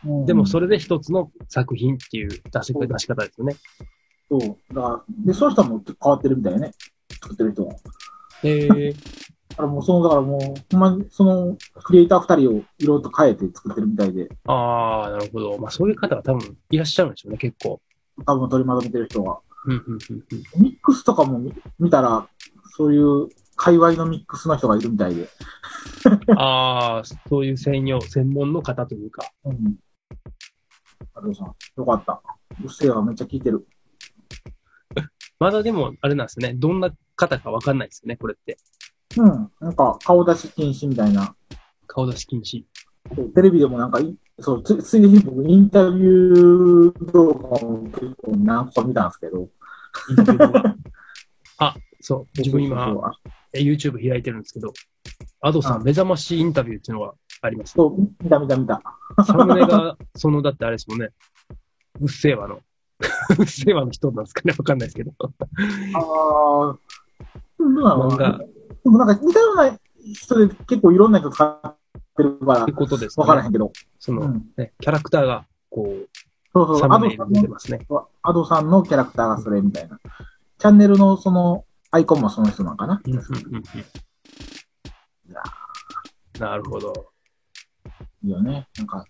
[0.06, 0.26] うん。
[0.26, 3.56] でもそれで一つの作品っていう出し出し方ですよね。
[4.30, 4.40] そう。
[4.74, 6.72] だから、で、そういう人も変わってるみたいね。
[7.22, 7.76] 作ってる人は。
[8.44, 8.94] えー、
[9.50, 10.40] だからもう、その、だからもう、
[10.72, 15.58] ほんまに、その、クリエイター二人をいろいろと変えて作ってるみたいで、ああ、なるほど。
[15.58, 17.82] まあそういう方が多分いらっしゃるんでしょうね、結構。
[18.26, 19.40] 多分取りまとめてる人は。
[19.68, 20.24] うんうんうん
[20.56, 22.28] うんミックスとかも見見たら、
[22.76, 25.28] そういう、界隈のミックスの人がいるみたいで。
[26.38, 29.26] ああ、そういう専用、専門の方というか。
[29.46, 29.76] うん。
[31.14, 32.22] 加藤さん、よかった。
[32.64, 33.68] うっせぇわ、めっちゃ聞いてる。
[35.40, 36.54] まだでも、あれなんですね。
[36.54, 38.58] どんな方かわかんないですよね、これって。
[39.18, 39.52] うん。
[39.60, 41.36] なんか、顔出し禁止みたいな。
[41.88, 42.64] 顔出し禁止。
[43.34, 49.50] テレビでもなんかい、そう、つついでに僕、インタビュー動画を結構何個か見たんですけど。
[50.10, 50.76] インタビュー動画
[51.60, 52.28] あ、そう。
[52.38, 53.12] 自分今
[53.54, 54.74] YouTube 開いてるんですけど、
[55.42, 57.74] アドさあん、目覚ましインタビューっていうのがあります？
[57.74, 58.82] そう、見た見た見た。
[59.26, 61.10] サムネが、その、だってあれですもんね。
[62.00, 62.62] うっせぇわの。
[63.40, 64.54] うっせぇわの人なんですかね？
[64.58, 65.14] わかんないですけど。
[65.20, 65.28] あ
[66.00, 66.78] あ、
[67.60, 68.38] 漫画
[68.84, 69.80] でもなんか似たような
[70.14, 71.78] 人で結構いろんな人使っ
[72.16, 73.22] てるからって、ことですね。
[73.24, 73.72] わからへんけど。
[74.00, 76.08] その、うんね、キャラクターが、こう、
[76.66, 77.86] そうそう、アドさんの出てますね。
[78.24, 80.00] アドさんのキャラクターがそれみたいな。
[80.58, 83.02] チャンネルのそのアイコンもその人なんかな。
[83.06, 83.64] うんうんうんうん
[86.40, 87.12] なるほど。
[88.24, 88.68] いいよね。
[88.78, 89.06] なんか、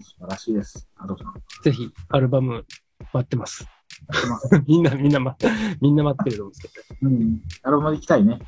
[0.00, 0.88] 素晴らしいです。
[0.96, 1.34] アドさん。
[1.62, 2.64] ぜひ、アルバム、
[3.12, 3.66] 待ってます。
[4.66, 5.36] みんな、みんな、ま、
[5.80, 7.42] みんな待ってると思うんですけうん。
[7.62, 8.38] アルバム行きたいね。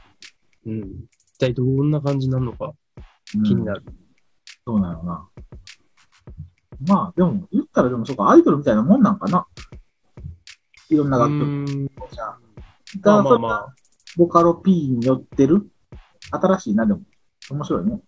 [0.65, 0.73] ど。
[0.73, 0.81] うん。
[1.35, 2.73] 一体どんな感じになるのか
[3.37, 3.85] うん気になる。
[4.65, 5.29] どうなのな。
[6.87, 9.47] まあ、でも、言ったらでもそうか、アイドルみたいなもんなんかな。
[10.91, 11.67] いろんなう楽曲。
[11.67, 13.01] じ。
[13.03, 13.75] まあまあまあ、
[14.17, 15.71] ボカロ P によってる？
[16.31, 17.03] 新しいな、でも。
[17.51, 18.01] 面白いね。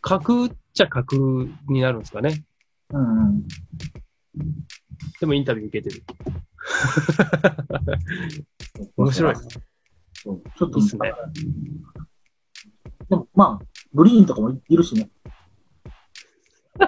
[0.00, 1.20] 架空っちゃ架空
[1.68, 2.44] になるんですかね。
[2.90, 3.42] うんうん。
[5.20, 6.04] でもインタビュー受けてる。
[8.96, 9.34] 面白い。
[9.36, 11.12] ちょっと、いいっすね
[13.08, 15.10] でも、まあ、グリーンとかもいるしね。
[16.78, 16.86] グ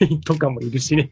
[0.00, 1.10] リーンとかもいるしね。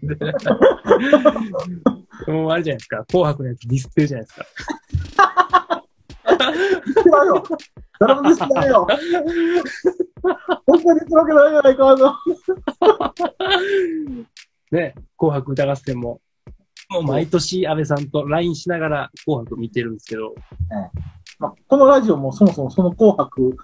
[2.26, 3.04] もうあれじゃないですか。
[3.08, 4.46] 紅白のやつディスってるじゃないですか。
[7.04, 7.44] 違うよ。
[8.00, 8.86] 誰もディスってないよ。
[8.88, 12.14] ディスるわけないじゃないか、あの。
[14.72, 16.20] ね、紅白歌合戦も、
[16.88, 20.34] もう毎年安倍さんと LINE しながら紅白見てるんですけど、
[21.38, 23.56] まあ、このラジオもそもそもその紅白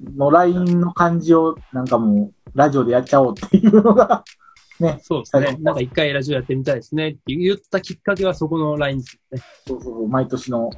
[0.00, 4.24] の LINE の感じをなんかもうラジオでやっちゃおうっていうのが
[4.78, 9.42] ね、そうですねなんか一回ラジオやってみたいですねって言ったきっかけはそこの LINE ですよね。
[9.66, 10.68] そうそう、毎年の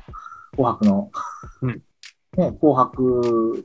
[0.52, 1.10] 紅白の、
[1.62, 1.82] うん
[2.36, 3.64] ね、紅白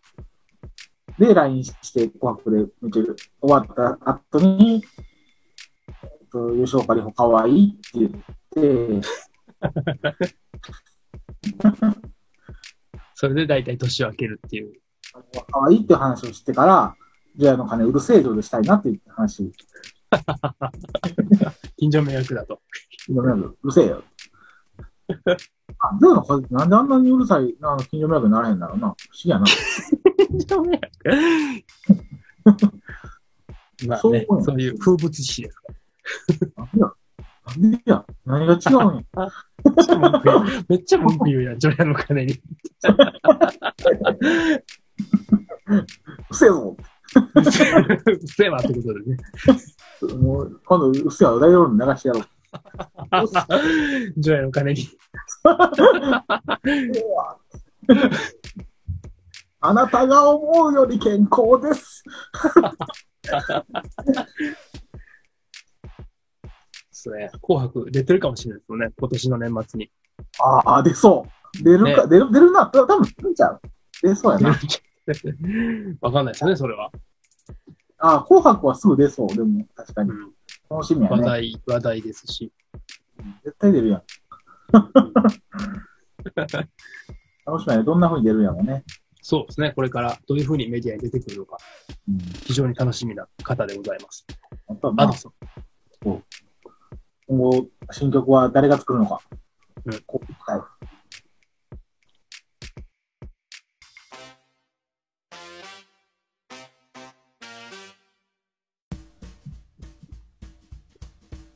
[1.19, 4.83] で LINE して紅白で見てる終わった後に、
[5.87, 5.91] え
[6.25, 8.11] っと、吉岡里帆かわいいって言っ
[9.01, 9.07] て、
[13.13, 14.73] それで大体年を明けるっていう。
[15.52, 16.95] かわいいっていう話をしてから、
[17.36, 19.52] ジョヤの鐘うるせえ上でしたいなっていう話、
[21.78, 22.62] 近所迷惑だと。
[23.06, 24.04] 近所迷惑うるせえよ。
[25.08, 28.88] あ、ジョヤの鐘ってなんであんなにうるさい、あの近所迷惑にならへんだろうな。
[28.88, 29.45] 不思議やな。
[30.28, 30.84] 近所迷惑
[33.88, 35.73] まあね、そうそういう風物詩ですか
[36.56, 36.93] なんでや？
[37.45, 38.06] なんでや？
[38.26, 39.04] 何が違うんや？
[39.15, 40.43] ら。
[40.69, 42.41] めっちゃ文句言うやん、ジョヤの金に。
[46.29, 46.77] うせえぞ。
[47.35, 47.65] うっせ
[48.45, 49.17] えわってことでね。
[50.17, 52.25] もう、今度、うっせえわ、大丈夫に流してやろう。
[54.17, 54.87] ジョヤの金に。
[59.65, 62.03] あなたが思うより健康です。
[66.91, 67.29] そうね。
[67.41, 68.89] 紅白出てるかもしれないですよね。
[68.97, 69.89] 今年の年末に。
[70.39, 71.25] ああ、出そ
[71.59, 71.63] う。
[71.63, 72.65] 出るか、ね出る、出るな。
[72.67, 73.61] 多分出るんちゃう？
[74.01, 74.55] 出そうやな。
[76.01, 76.91] わかんないですよね、それは。
[77.97, 79.27] ああ、紅白はすぐ出そう。
[79.27, 80.11] でも、確かに。
[80.11, 80.33] うん。
[80.69, 81.17] 楽しみやね。
[81.17, 82.51] 話題、話題ですし。
[83.43, 84.03] 絶対出るやん。
[87.45, 87.83] 楽しみやね。
[87.83, 88.83] どんな風に出るんやろうね。
[89.21, 89.71] そうですね。
[89.71, 91.57] これからどういうふうにメディアに出てくるのか、
[92.07, 92.17] うん。
[92.45, 94.25] 非常に楽しみな方でございます。
[94.67, 95.13] あとはまあ。
[97.25, 99.21] 今後、新曲は誰が作るのか。
[99.85, 100.25] うんこう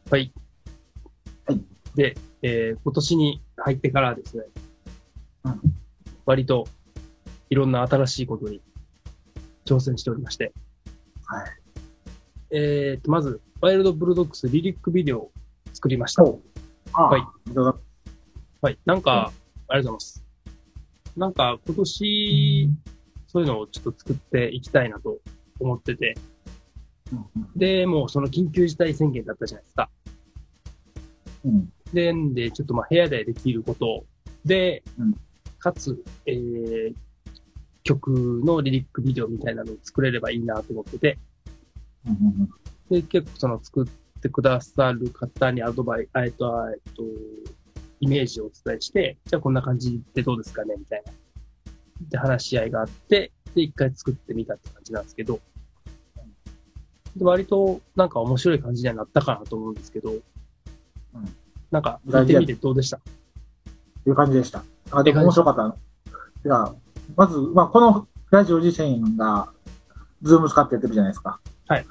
[0.10, 0.34] はい。
[1.96, 4.43] で、えー今年に入ってからですね、
[5.43, 5.62] うん
[6.26, 6.67] 割と
[7.50, 8.62] いろんな新しいことに
[9.65, 10.54] 挑戦しておりまして、
[11.26, 11.58] はい。
[12.52, 15.32] えーと、まず、ワイルドブルドッグスリリックビデオを
[15.74, 16.24] 作りました。
[16.24, 16.38] は
[17.17, 17.22] い。
[18.62, 18.80] はい。
[18.86, 19.32] なんか、
[19.67, 20.26] ありがとうございます。
[21.15, 22.70] なんか、今年、
[23.28, 25.20] そういうのをちょっと作っていきたいなと
[25.60, 26.15] 思ってて、
[27.12, 29.89] うんで、もうその緊急事態宣言だったじゃないですか。
[31.45, 31.73] うん。
[31.93, 34.06] で、んで、ちょっとまあ部屋でできること
[34.45, 35.15] で、うん。
[35.60, 36.93] かつ、えー、
[37.84, 41.17] 曲のリリックビデオみたいなのを作れればいいなと思ってて、
[42.06, 42.50] うんうん
[42.89, 47.04] で、結構その作ってくださる方にアドバイ、えっと、えっと、
[48.00, 51.12] イメージをお伝えして、じゃあこんな感じでどうですかねみたいな。
[52.10, 55.39] で、話し合いがあって、で、一回作ってみたって感じなんですけど、
[57.15, 60.13] で割となんか面白い感じにはなったかなと思うんですけど、
[61.71, 62.97] なんか見てみてどうでした？
[64.03, 64.63] という感じでした。
[64.91, 65.75] あ、でも面白かった。
[66.45, 66.73] いや、
[67.15, 69.49] まず、まあ、このラジオ自身が、
[70.21, 71.39] ズーム使ってやってるじゃないですか。
[71.67, 71.86] はい。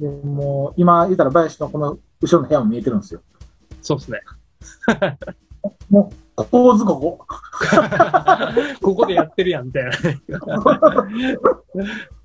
[0.00, 3.22] で、もう、今言ったら林のこの後ろの部屋も見えてるんですよ。
[3.82, 4.20] そうですね。
[5.90, 7.26] もう、構図ここ。
[8.82, 9.90] ここでやってるやん、みたいな。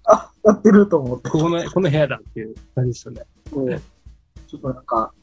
[0.06, 1.30] あ、やってると思って。
[1.30, 3.26] ここの、この部屋だっていう感じですよね。
[4.48, 5.14] ちょっとなんか、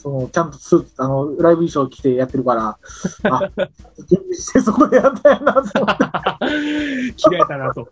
[0.00, 2.78] その、ちゃんとスーツ、あの、ライブ衣装着てやってるから、
[3.30, 3.50] あ、
[4.08, 5.74] 準備してそこでやったやなと思って、
[7.16, 7.80] 着替えたなと。
[7.80, 7.90] やっ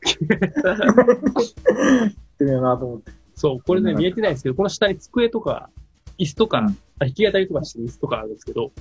[2.38, 3.12] てるよなと思って。
[3.34, 5.68] そう、これね、見えてないんですけど、この下に机とか、
[6.18, 8.72] 椅子とか、うんあ弾き語りとかして椅子とかあるんですけど、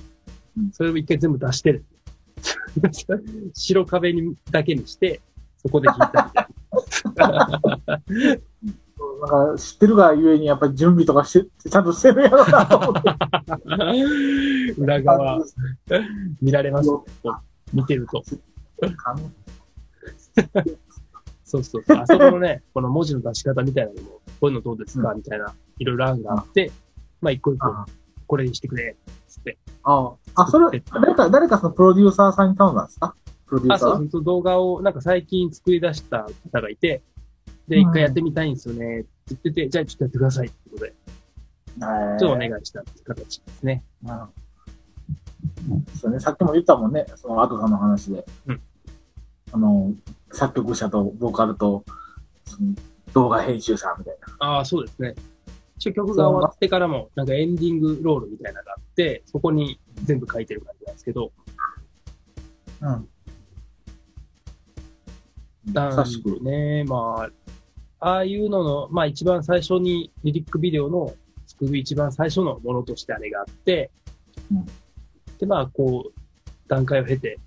[0.56, 1.84] うんそれを一回全部出してる。
[3.54, 5.20] 白壁にだけにして、
[5.58, 6.48] そこで弾いた
[7.04, 7.62] みたいな
[9.26, 13.08] んか、知ってるがゆえに、やっぱり準備とかして、ちゃんとしてるやろうなと思って。
[13.64, 13.92] な。
[14.78, 15.38] 裏側
[16.42, 16.98] 見られます、ね、
[17.72, 18.22] 見てると。
[21.44, 21.96] そうそうそう。
[21.98, 24.08] あそこのね、この文字の出し方みたいなのも、
[24.40, 26.70] こういうのどうですか、みたいな、いろいろ案があって、
[27.20, 27.86] まあ一個一個あ、
[28.26, 29.58] これにしてくれ、つって。
[29.82, 33.14] ああ、それ、誰か、誰かそのプロデューサーさんに頼んだんですか？
[33.46, 37.02] プロデューあ、サーそうそう、動画をなんか最近作り出した方がいて、
[37.68, 43.84] で、一回やってみたいんですよね、って言ってて、じゃあちょっとやってくださいってことで、ちょっとお願いしたっていう形ですね。
[44.04, 44.18] うん
[46.00, 48.24] そうね、さっきも言ったもんね、そのアドさんの話で。
[48.46, 48.60] うん
[49.52, 49.94] あの、
[50.30, 51.84] 作曲者とボーカルと、
[52.44, 52.74] その
[53.12, 54.46] 動画編集者みたいな。
[54.46, 55.14] ああ、そうですね。
[55.76, 61.32] 一応曲が終わってからも、なんかエンディングロールみたいなのがあって、そこに全部書いてる感じなんですけど、
[62.80, 63.08] うん。
[65.72, 67.30] なんね、まあ、
[68.00, 71.14] ああいうのの、まあ一番最初にリリックビデオの
[71.46, 73.90] 作る一番最初のものとしてあれがあって、
[74.52, 74.66] うん
[75.38, 76.20] で、まあこう、
[76.66, 77.38] 段階を経て、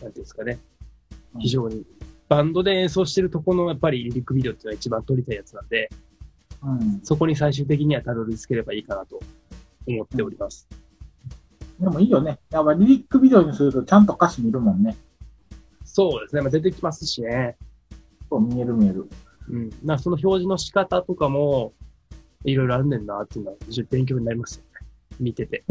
[0.00, 0.58] なんていうんですかね、
[1.34, 1.84] うん非常に、
[2.28, 5.90] バンドで演奏してるところのやっぱりリリックビデオっていうのは一番撮りたいやつなんで、
[6.62, 7.00] うん。
[7.02, 9.20] そこに最終的にはたどり着ければいいかなと
[9.86, 10.68] 思っております。
[11.80, 12.38] でもいいよね。
[12.50, 14.96] やっぱリリックビデオにするとちゃんと歌詞見るもんね。
[15.84, 17.56] そうですね、まあ、出てきますしね。
[18.32, 19.06] そう、見える見える。
[19.50, 19.70] うん。
[19.84, 21.74] なその表示の仕方とかも、
[22.44, 23.56] いろいろあるねんなっていうのは
[23.90, 24.86] 勉強になりますよね。
[25.20, 25.64] 見てて。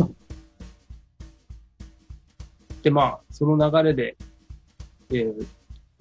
[2.83, 4.15] で、まあ、その流れで、
[5.09, 5.47] えー、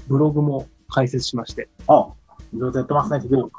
[0.06, 2.12] ブログも開設しまして、あ、
[2.52, 3.50] いろいろとやってますね、テキル。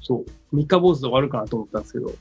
[0.00, 2.14] そう、三日坊主で終わるかなと思ったんですけど、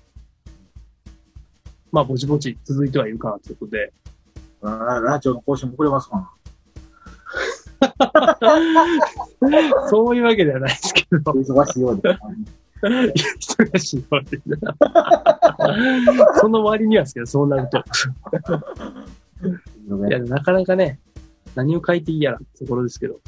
[1.93, 3.93] まあ、ぼちぼち続いてはいるかなということで、
[4.61, 6.31] ララジオの更新も遅れますかな。
[9.89, 12.17] そういうわけではないですけど、忙しいようで。
[12.81, 14.43] 忙しいわけで
[16.39, 17.77] その割にはですけど、そうなると。
[20.07, 20.99] いや、なかなかね、
[21.55, 23.19] 何を書いていいやらってところですけど、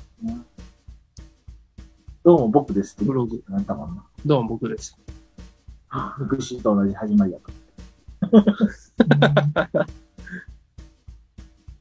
[2.23, 4.03] どうも僕ですブログ、なんだもんな。
[4.25, 4.97] どうも僕です。
[5.89, 7.51] 福祉と同じ始まりやと。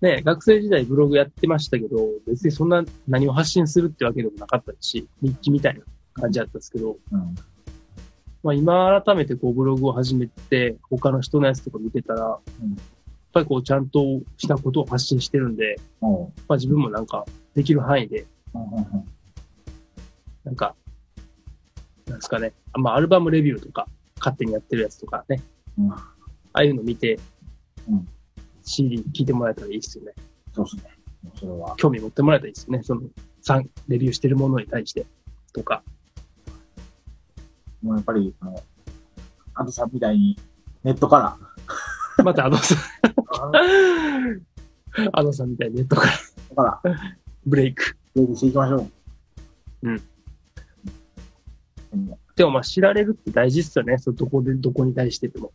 [0.00, 1.96] ね、学生時代ブログやってましたけど、
[2.26, 5.80] 別にそんな何を発信するってわけでもなかったし、日記みたいな
[6.14, 7.34] 感じだったんですけど、うん。
[8.44, 12.70] まあ今改めてこうブログを始めて、他の人のやつとか見てたら、うん。
[12.70, 12.78] やっ
[13.32, 17.24] ぱりこうちゃんとしたことを発信してるんで、おうまあ自分もなんか
[17.54, 18.24] できる範囲で、
[20.44, 20.76] なんか、
[22.06, 23.88] なんですかね、まあアルバムレビューとか、
[24.20, 25.42] 勝手にやってるやつとかね、
[25.76, 25.92] うん。
[25.92, 26.14] あ
[26.52, 27.18] あいうの見て、
[27.90, 28.08] うん
[28.68, 30.12] CD 聞いてもらえたらいいですよね。
[30.52, 30.82] そうですね。
[31.34, 31.74] それは。
[31.76, 32.82] 興味持ってもらえたらいいですよね。
[32.82, 33.02] その、
[33.42, 35.06] さんレビューしてるものに対して、
[35.52, 35.82] とか。
[37.82, 38.62] もうやっぱり、あの、
[39.54, 40.36] アンドさんみたいに、
[40.84, 41.38] ネットか
[42.16, 42.74] ら、またあのさ
[43.40, 44.42] あん、
[45.12, 46.12] あのさんみたいにネットから
[46.50, 47.08] だから、
[47.46, 47.96] ブレイク。
[48.14, 48.90] レビューしていきましょう。
[49.82, 50.02] うん
[51.92, 52.14] うん。
[52.36, 53.98] でもまあ知られるって大事っすよね。
[53.98, 55.52] そうどこで、どこに対してでも。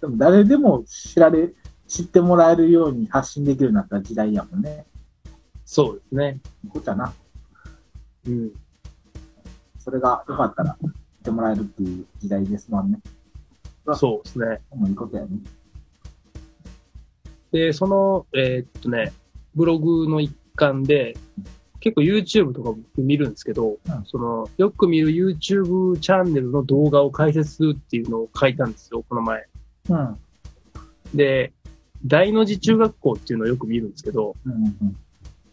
[0.00, 1.52] でも誰でも知られ、
[1.88, 4.86] 知ってもらえるように発信できるようになった時代やもんね。
[5.64, 6.40] そうですね。
[6.68, 7.12] こっちゃな。
[8.26, 8.52] うん。
[9.78, 10.90] それが良かったら、知っ
[11.24, 13.00] てもらえるっていう時代ですもんね。
[13.94, 14.60] そうですね。
[14.74, 15.28] もういいことやね。
[17.52, 19.12] で、その、えーっとね、
[19.54, 21.16] ブログの一環で、
[21.78, 29.46] 結構 YouTube とか僕見るんですけど、うんその、よく見る YouTube チャンネルの動画を解説するっていうのを書いたんですよ、この前。
[29.88, 29.96] うん。
[29.96, 30.18] うん
[31.14, 31.52] で、
[32.04, 34.96] 大の字中学校っていうのをよく見るんですけど、うんうん。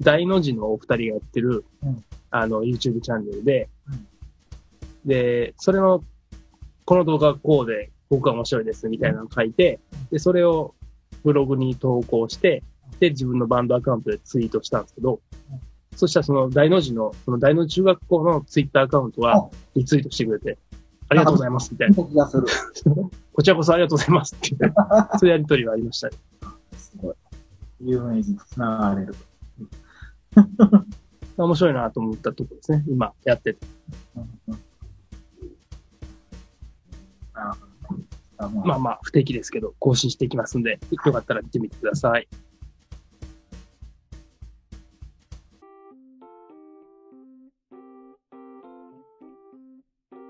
[0.02, 4.08] 大の字のお二人がやってる、うんあの、YouTube チャンネルで、うん
[5.06, 6.04] で、それの、
[6.86, 9.80] この動画はこうで、僕は面白いです、みたいなのを書いて、
[10.12, 10.76] で、それを
[11.24, 12.64] ブログに投稿して、
[13.00, 15.20] で、自分のバンドアカウントでツイートしたんですけど、
[15.96, 20.58] そしたらその大の字の、その大の字中学校のツイッターアカウントはあリツイートしてくれて、
[21.10, 21.96] ありがとうございます、みたいな。
[21.96, 22.44] 気がする。
[23.34, 24.74] こちらこそありがとうございますっていう、
[25.20, 26.18] そういうやりとりはありましたね。
[27.84, 27.91] すごい。
[27.91, 29.15] 有名人と繋がれる。
[31.38, 32.86] 面白いなと思ったところですね。
[32.88, 33.67] 今やってて。
[38.65, 42.27] まあまあ、不定期ですけど、更新していきますんで、よかったら見てみてください。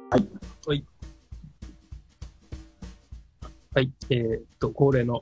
[0.09, 0.27] はい。
[0.67, 0.85] はい。
[3.73, 3.91] はい。
[4.09, 5.21] えーっと、恒例の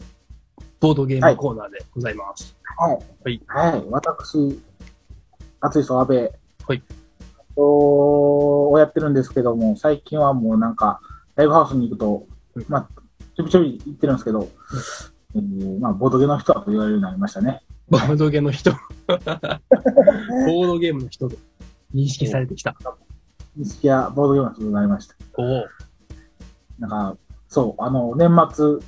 [0.81, 2.57] ボードゲームコーナーでございます。
[2.75, 2.99] はい。
[3.23, 3.41] はい。
[3.71, 3.83] はい。
[3.91, 4.59] 私、
[5.59, 6.17] 熱い人、安倍。
[6.17, 6.83] はい。
[7.55, 10.99] をやってるんですけども、最近はもうなんか、
[11.35, 12.89] ライブハウスに行くと、うんまあ、
[13.35, 14.49] ちょびちょび行ってるんですけど、
[15.35, 17.61] えーまあ、ボードゲの人だと言われるようになりましたね。
[17.87, 18.71] ボードゲームの人。
[19.07, 21.35] ボードゲームの人と
[21.93, 22.75] 認識されてきた。
[23.55, 25.15] 意識やボードゲームの人になりました。
[25.37, 25.65] おお。
[26.79, 27.17] なんか、
[27.47, 28.79] そう、あの、年末、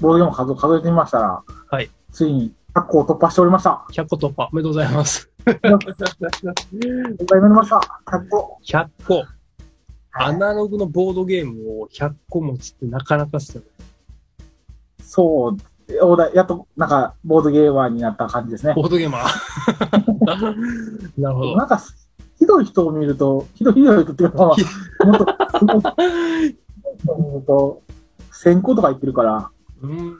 [0.00, 1.90] ボードゲーム数を数えてみましたら、はい。
[2.12, 3.84] ついに100個を突破しておりました。
[3.92, 4.48] 100個突破。
[4.52, 5.30] おめでとうございます。
[5.44, 7.80] 100回目りました。
[8.06, 8.58] 100個。
[8.64, 9.14] 100個。
[9.14, 9.26] はい
[10.12, 13.68] アナログのボードゲームを100個持つってなかなかっすよね。
[15.00, 15.56] そう、
[16.34, 18.74] やっと、なんか、ボードゲーマーになった感じですね。
[18.74, 19.24] ボードゲーマー。
[21.20, 21.56] なるほど。
[21.56, 21.80] なんか、
[22.38, 24.56] ひどい人を見ると、ひどいひどい人っていうか、まあ、
[27.06, 27.82] もっと、
[28.32, 29.50] 1000個とか言ってるから、
[29.82, 30.18] うん。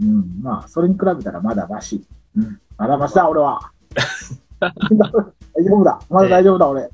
[0.00, 2.04] うん、まあ、それに比べたらまだマシ。
[2.36, 3.72] うん、まだマシだ、俺は。
[4.60, 6.00] 大丈夫だ。
[6.08, 6.90] まだ大丈夫だ、俺。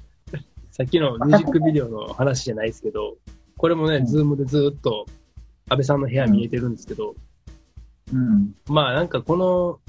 [0.71, 3.17] さっきのミュージックビデオの話じゃないですけど、
[3.57, 5.07] これもね、うんズームでずっと
[5.69, 7.15] 安倍さんの部屋見えてるんですけど、
[8.13, 8.55] うん。
[8.69, 9.81] まあなんかこの、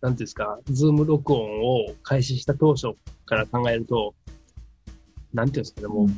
[0.00, 2.94] なんていうんですか、ズーム録音を開始した当初
[3.26, 4.14] から考えると、
[5.34, 6.08] なんていうんですかね、もう、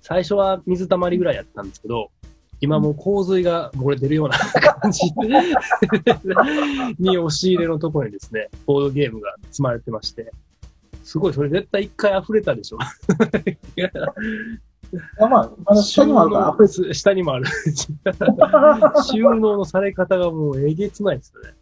[0.00, 2.10] 最初は水たまりぐらいやったんですけど、
[2.60, 5.06] 今もう洪水が漏れてるような感じ
[6.98, 10.32] に押し入れのところにですね、ボードゲームが積まれてまして、
[11.02, 12.78] すごい、それ絶対一回溢れたでしょ。
[15.20, 17.46] あ、まだ下にもあるから、下にもある。
[19.10, 21.54] 収納のされ方がもうえげつないですよね。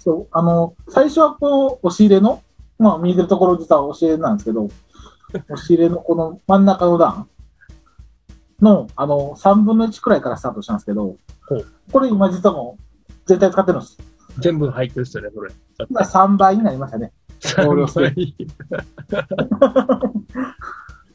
[0.00, 2.42] そう、あの、最初はこう、押し入れの、
[2.78, 7.28] まあ、見えてるところ実は押し入れなんですけど、押し入れのこの真ん中の段
[8.60, 11.16] の、あの、3分の1くらいからスタートしたんですけど
[11.92, 13.98] これ今実はもう、全体使ってるんです。
[14.38, 15.52] 全部入ってるっすよね、それ。
[15.88, 17.12] 今3倍になりましたね。
[17.58, 18.00] 容量数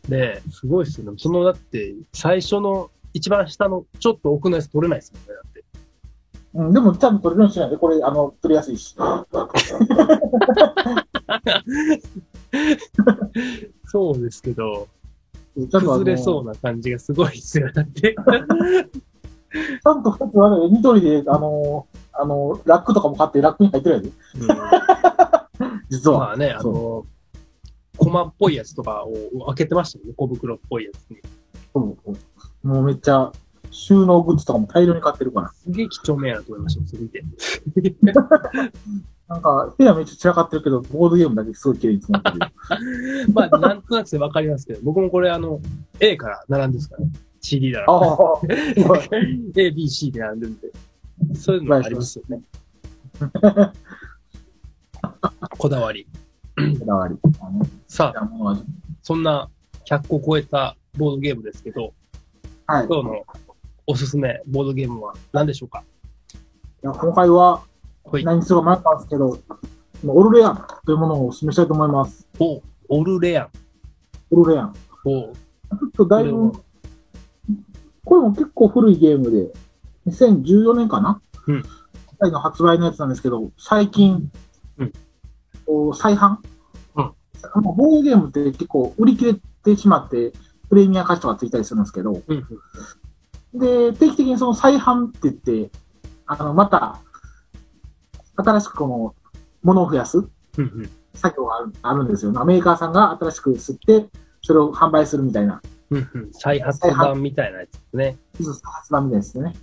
[0.09, 1.17] で、 すごいっすよね。
[1.17, 5.63] その、だって、最初の、一番下の、ちょっと奥のやつ取れないですもんね、だって。
[6.55, 8.95] うん、でも多分取れるようにしないで、これ、あの、取りやすいし。
[13.85, 14.87] そうですけど、
[15.55, 18.15] ちゃんとあの崩れそうな感じがすごいっすよ、だって。
[19.55, 24.13] ちゃんと2つあるニトリで、あの、あの、ラックとかも買ってラックに入ってるやで、うん
[25.89, 26.19] 実は。
[26.19, 27.05] まあね、あの、
[27.97, 31.21] コマっぽいやつとかを開けてましたよね、小袋っぽいやつに。
[31.73, 31.97] も
[32.63, 33.31] うめっちゃ、
[33.71, 35.49] 収納グッズとかも大量に買ってるから。
[35.49, 37.23] すげえ貴重面やなと思いました、それ見て。
[39.27, 42.51] なんか、部屋めっちゃ散らかってるけど、ボードゲームだけすごい綺麗に詰まってる。
[43.33, 45.59] まあ、なんとなくでわかりますけど、僕もこれ、あの、
[45.99, 47.05] A から並んでるすから、
[47.41, 47.91] CD だら。
[47.91, 48.39] ああ、
[49.55, 50.71] A、B、C で並んでるんで。
[51.35, 52.41] そういうのありますよね。
[55.57, 56.07] こだわり。
[56.79, 57.15] こだわり。
[57.87, 58.29] さあ、
[59.01, 59.49] そんな
[59.89, 61.93] 100個超えたボードゲームですけど、
[62.67, 62.87] はい。
[62.87, 63.25] 今日の
[63.87, 65.83] おすすめボードゲームは何でしょうか？
[66.83, 67.61] いや今回は
[68.05, 69.39] はい何にするか迷ったんですけど、
[70.07, 72.27] オルレアンというものをお勧めしたいと思います。
[72.39, 73.49] お、オルレアン。
[74.31, 74.73] オルレアン。
[74.73, 76.63] ちお、ょっとだいぶこ、
[78.05, 79.51] これも結構古いゲームで、
[80.07, 81.19] 2014年かな？
[81.47, 81.63] うん
[82.21, 84.31] の発売のやつなんですけど、最近、
[84.77, 84.93] うん
[85.65, 86.37] こう再販、
[86.95, 87.11] うん
[87.61, 90.31] ボードゲームって結構売り切れてしまって、
[90.69, 92.47] プレミア価値とかついたりするんですけど、うん
[93.53, 93.59] うん。
[93.59, 95.71] で、定期的にその再販って言って、
[96.25, 97.01] あの、また、
[98.35, 99.15] 新しくこの、
[99.63, 100.27] 物を増やす。
[101.15, 102.31] 作業があるあるんですよ。
[102.45, 104.07] メーカーさんが新しく吸って、
[104.41, 105.61] それを販売するみたいな。
[106.31, 108.17] 再発版みたいなやつですね。
[108.63, 109.53] 発売みたいですね。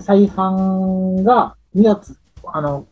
[0.00, 2.86] 再販が2月、あの、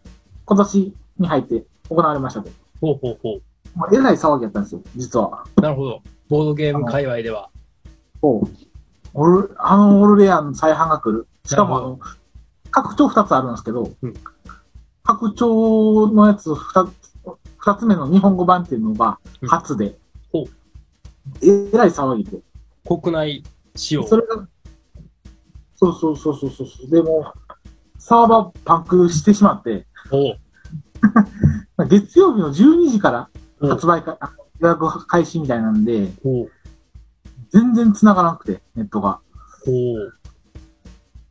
[0.45, 2.51] 今年に入って行われましたと。
[2.81, 3.41] ほうほうほ
[3.75, 5.45] まあ、えらい騒ぎやったんですよ、実は。
[5.57, 5.61] う。
[5.61, 6.03] なるほど。
[6.29, 7.51] ボードゲーム界隈では。
[8.21, 8.49] そう。
[9.15, 11.27] オル、あのオルレアンの再販が来る。
[11.45, 11.99] しかも、
[12.71, 14.15] 拡張2つあるんですけど、うん
[15.07, 16.93] 拡張のやつ2つ、
[17.59, 19.99] 二つ目の日本語版っていうのがうん初で、
[20.33, 20.47] ほう
[21.43, 22.39] えらい騒ぎで。
[22.85, 23.43] 国内
[23.75, 24.07] 仕様。
[24.07, 24.47] それが、
[25.77, 26.91] そうそうそうそうそう。
[26.91, 27.33] でも、
[27.99, 29.87] サーバーパンクしてしまって、
[31.89, 36.11] 月曜日の12時から発売か、あ予約開始みたいなんで、
[37.51, 39.21] 全然繋がらなくて、ネットが。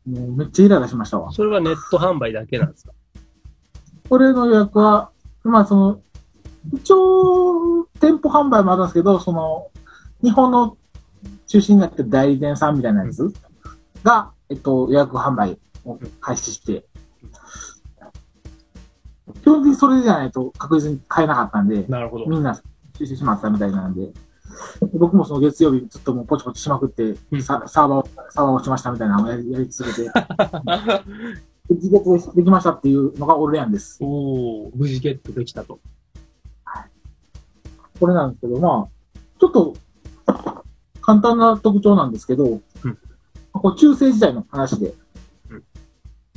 [0.06, 1.32] もうめっちゃイライラしましたわ。
[1.32, 2.92] それはネット販売だけなんですか？
[4.08, 5.10] これの予約は、
[5.42, 6.00] まあその、
[6.72, 9.70] 一応、店舗販売もあるんですけど、その、
[10.22, 10.76] 日本の
[11.46, 13.32] 中心になってる代理店さんみたいなやつ
[14.02, 16.84] が、えっと、予約販売を開始して、
[19.42, 22.26] 基本的にそれじゃないと確実に買えなかったんで、なるほど。
[22.26, 22.62] みんな中
[23.00, 24.12] 止してしまったみたいなんで、
[24.94, 27.42] 僕もその月曜日ずっともうポチポチしまくって、うん。
[27.42, 30.10] ササーバーを、サーバーを落ちましたみたいなのをやり続けて、
[31.74, 33.98] 自決できましたっていうのがオルレアンです。
[34.00, 35.80] おお無事ゲットできたと。
[37.98, 39.74] これなんですけど、まあ、ちょっと、
[41.00, 42.60] 簡単な特徴なんですけど、
[43.52, 44.94] こう中世時代の話で、
[45.50, 45.64] うん。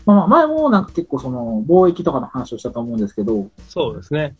[0.05, 4.36] まあまあ前もなんか結構その貿易とかの話をしたと思うんですけど、そうですね。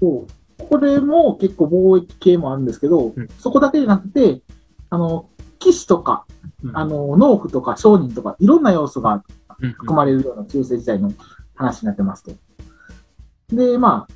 [0.00, 0.62] そう。
[0.68, 3.28] これも結構貿易系もあるんですけど、うん。
[3.38, 4.40] そこだけじゃなくて、
[4.88, 6.26] あの、騎士とか、
[6.64, 6.76] うん。
[6.76, 9.22] あの、農夫とか商人とか、いろんな要素がうん
[9.60, 11.12] 含まれるような中世時代の
[11.54, 12.32] 話になってますと。
[13.54, 14.14] で、まあ、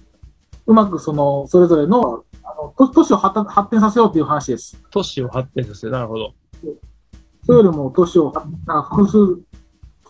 [0.66, 4.82] うまくその、それぞれの、あの、都都市を発展させようという話です。
[4.90, 5.92] 都市を発展させる。
[5.92, 6.34] なるほど。
[7.45, 8.32] それよりも都市を、
[8.66, 9.42] なんか複数、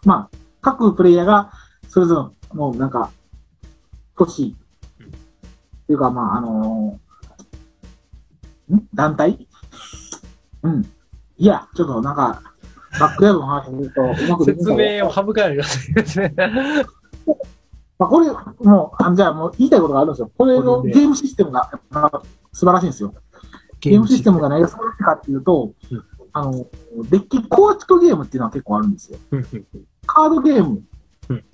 [0.04, 1.50] まあ、各プレイヤーが、
[1.88, 3.10] それぞれの、なんか、
[4.16, 4.56] 都市、
[5.84, 7.00] っていうか、まあ、あの
[8.72, 8.88] ん？
[8.94, 9.48] 団体？
[10.62, 10.82] うん。
[11.36, 12.53] いや、ちょっとなんか、
[13.00, 16.34] バックヤードの話すると、うまく説明を省かないでくださいですね。
[17.98, 18.26] ま あ、これ、
[18.60, 20.30] もう、あじゃあもう言いたいことがあるんですよ。
[20.36, 22.22] これのゲームシステムが、まあ、
[22.52, 23.14] 素晴らしいんですよ。
[23.80, 26.52] ゲームシステムが何が素晴らしいかっていうとうん、あの、
[27.10, 29.18] デッキ構築ゲームっていうのは結構あるんですよ。
[29.30, 30.82] うんうんうんカードゲーム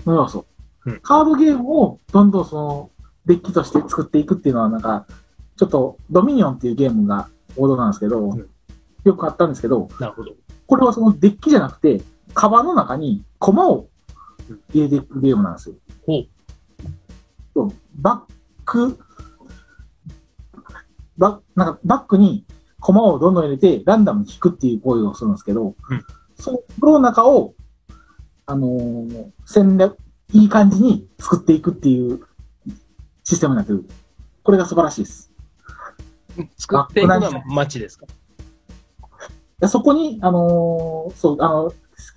[0.05, 0.45] の要素。
[0.87, 2.91] うんカードゲームをどんどんその、
[3.27, 5.07] デッキとして作っていくっていうのはなんか、
[5.57, 8.47] ちょっと、ドミニオンっていうゲームが王道なんですけど、ん
[9.05, 10.33] よくあったんですけど、なるほど。
[10.71, 12.01] これはそのデッキじゃなくて、
[12.33, 13.89] カバンの中にコマを
[14.73, 15.75] 入れていくゲームなんですよ。
[16.07, 16.29] ほう。
[17.53, 18.33] そうバッ
[18.65, 18.97] ク、
[21.19, 22.45] バなんかバックに
[22.79, 25.75] コマをどんどん入れて、ランダムに引くっていう行為をするんですけど、うん
[26.37, 27.55] その中を、
[28.47, 29.99] あのー戦略、
[30.33, 32.21] いい感じに作っていくっていう
[33.25, 33.85] システムになってる。
[34.45, 35.33] これが素晴らしいです。
[36.57, 38.07] 作っていくのは街ですか？
[38.07, 38.13] で
[39.69, 41.73] そこに、あのーそう、あの、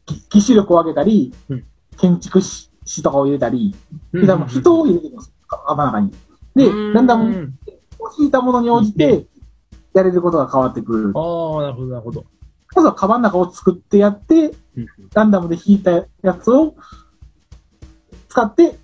[0.06, 1.64] き機種力を上げたり、うん
[1.96, 3.76] 建築士士とかを入れたり、
[4.14, 6.12] うんで多分人を入れてるんですよ、カバンの中に。
[6.56, 7.60] で、ランダムにうん
[8.20, 9.26] 引いたものに応じて、
[9.94, 11.12] やれることが変わってくる。
[11.16, 12.26] ああ、なるほど、なるほど。
[12.76, 15.92] まずはカバンの中を作ってやって、うんランダムで引いた
[16.22, 16.76] やつを
[18.30, 18.78] 使って、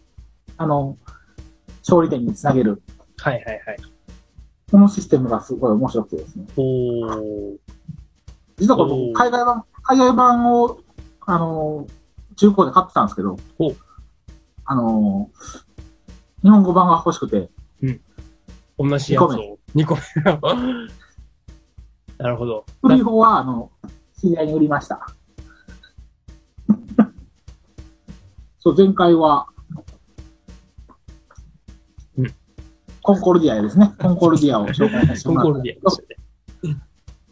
[0.57, 0.97] あの、
[1.79, 2.81] 勝利点につなげる。
[3.17, 3.77] はいはいはい。
[4.71, 6.45] このシステムがすごい面白くてですね。
[6.55, 7.57] おー。
[8.59, 10.79] 実はこおーの海外版、海外版を、
[11.25, 11.87] あの、
[12.35, 13.73] 中古で買ってたんですけどお、
[14.65, 15.29] あの、
[16.41, 17.49] 日本語版が欲しくて、
[18.77, 20.01] 同じやつを2個目。
[22.17, 22.65] なるほど。
[22.81, 23.71] 古い方は、あの、
[24.19, 25.07] 知り合いに売りました。
[28.59, 29.47] そう、前回は、
[32.17, 32.35] うん
[33.01, 33.91] コンコルディアですね。
[33.97, 36.19] コンコルディアを紹介させてコンコルもらったんですけど
[36.61, 36.81] ディアね。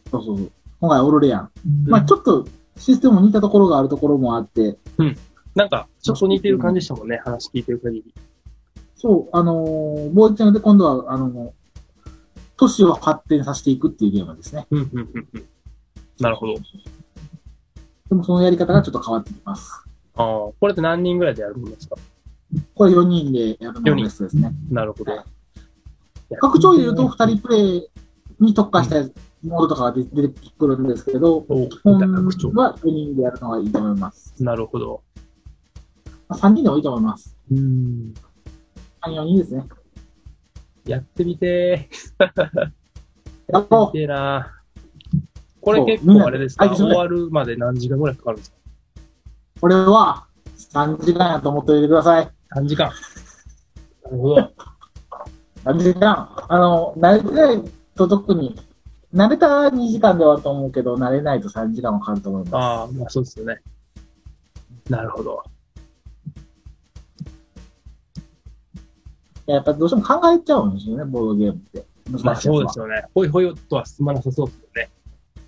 [0.09, 0.51] そうそうそう。
[0.79, 1.51] 今回はオルレアン。
[1.85, 2.47] まあちょっと
[2.77, 4.77] システム似たところがあるところもあって、
[5.55, 8.13] なんか、ちょっと似てる感じでしたもんね、話聞いてる限り。
[8.95, 11.53] そう、あのー、ボーイチャンで今度は、あの
[12.57, 14.67] 都市を発展させていくっていうゲームですね。
[14.69, 15.45] うん、うん、うん、うん。
[16.19, 16.53] なるほど。
[18.09, 19.83] でもそのやり方がちょっと変わってきます。
[20.15, 21.95] ああ、これって何人ぐらいでやるんですか？
[22.75, 24.51] これ4人でやるのがベストですね。
[24.69, 25.23] なるほど。
[26.39, 27.89] 拡張入れると2人プレイ
[28.39, 28.95] に特化した
[29.43, 31.99] モードとかが出出てくるんですけど、お本。
[32.53, 34.33] は4人でやるのがいいと思います。
[34.43, 35.03] なるほど。
[36.27, 37.37] まあ、3人でもいいと思います。
[37.51, 38.13] うん。
[39.03, 39.63] 3、4人ですね。
[40.85, 43.83] やってみてやろー。
[43.89, 44.57] う見てーなー
[45.61, 46.69] これ結構あれですか？
[46.73, 48.57] 終わるまで何時間ぐらいかかるんですか？
[49.61, 50.25] これは
[50.57, 52.29] 3時間やと思っておいてください。
[52.55, 52.91] ?3 時間。
[54.03, 54.51] なるほど。
[55.65, 56.29] 3時間。
[56.49, 57.61] あの、慣れてない
[57.95, 58.55] と特に、
[59.13, 62.55] 慣れたら2時間で終わると思うけど、慣れないと3時間はかかると思います。
[62.55, 63.61] ああ、まあそうですよね。
[64.89, 65.43] なるほど。
[69.45, 71.85] やっぱどうしても考えちゃうんですよね、ボードゲームって。
[72.23, 73.03] まあそうですよね。
[73.13, 74.91] ほいほいとは進まなさそうですよね。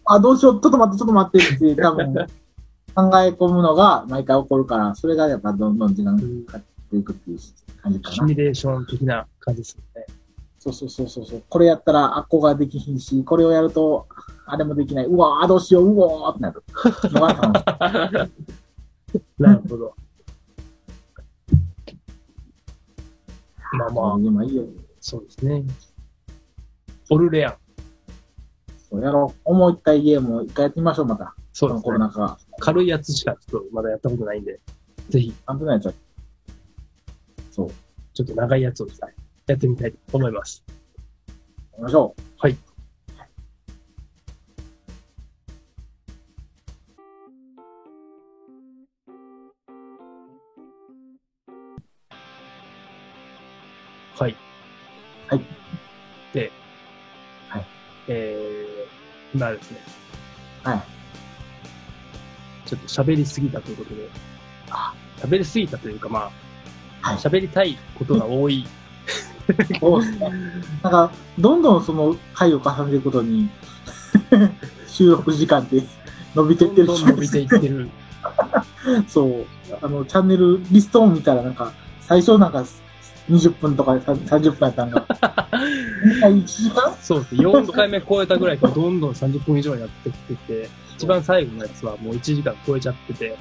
[0.05, 2.13] あ、どうしよう、ちょっと待って、ちょっと待ってって、多分、
[2.95, 7.39] 考え込むのが毎回起こるから、それがやっぱどんどん時間かかっていくっていう
[7.81, 8.15] 感じかな。
[8.15, 9.88] シミュレーション的な感じですよね。
[10.59, 11.43] そうそうそうそう。
[11.47, 14.09] これやったら、あっこができひんし、これをやると、
[14.45, 15.05] あれもできない。
[15.05, 16.61] うわーどうしよう、うわーってなる。
[19.39, 19.95] なるほど。
[23.71, 24.65] まあまあ、今いいよ。
[24.99, 25.63] そうですね。
[27.09, 27.55] オルレアン。
[28.89, 29.39] そうやろう。
[29.45, 31.35] 思いたいゲームを一回やってみましょう、また。
[31.53, 31.83] そうですね。
[31.83, 32.37] コロナ禍。
[32.59, 34.59] 軽いやつしかちょっとまだやったことないんで、
[35.09, 36.53] ぜひ、なんとなくやっちゃう。
[37.51, 37.69] そう。
[38.13, 38.87] ちょっと長いやつを
[39.49, 40.63] やってみたいと思います。
[40.67, 42.21] やりましょう。
[42.37, 42.57] はい。
[54.19, 54.35] はい。
[55.27, 55.41] はい。
[56.31, 56.51] で、
[57.47, 57.65] はい。
[58.07, 59.79] えー、今ですね、
[60.63, 60.83] はい。
[62.67, 64.09] ちょっと喋りすぎたということで、
[64.69, 66.29] あ喋りすぎたというか、ま
[67.01, 68.67] あ、はい喋りたいことが多い。
[69.79, 70.31] そうですね。
[70.83, 73.49] なんか、どんどんその回を重ねていくことに、
[74.87, 75.83] 収録時間って
[76.35, 77.89] 伸びていってるどんどん伸びていってる。
[79.07, 79.45] そう。
[79.81, 81.71] あの、チャンネルリストを見たら、なんか、
[82.01, 82.63] 最初なんか、
[83.29, 85.05] 20分とかで30分やったんが、
[86.21, 86.95] 1時間？
[87.01, 87.41] そうですね。
[87.41, 93.37] 4回目超えたぐらいからどんどん30分以上になってきてて、一番最後のやつはもう1時間超えちゃってて、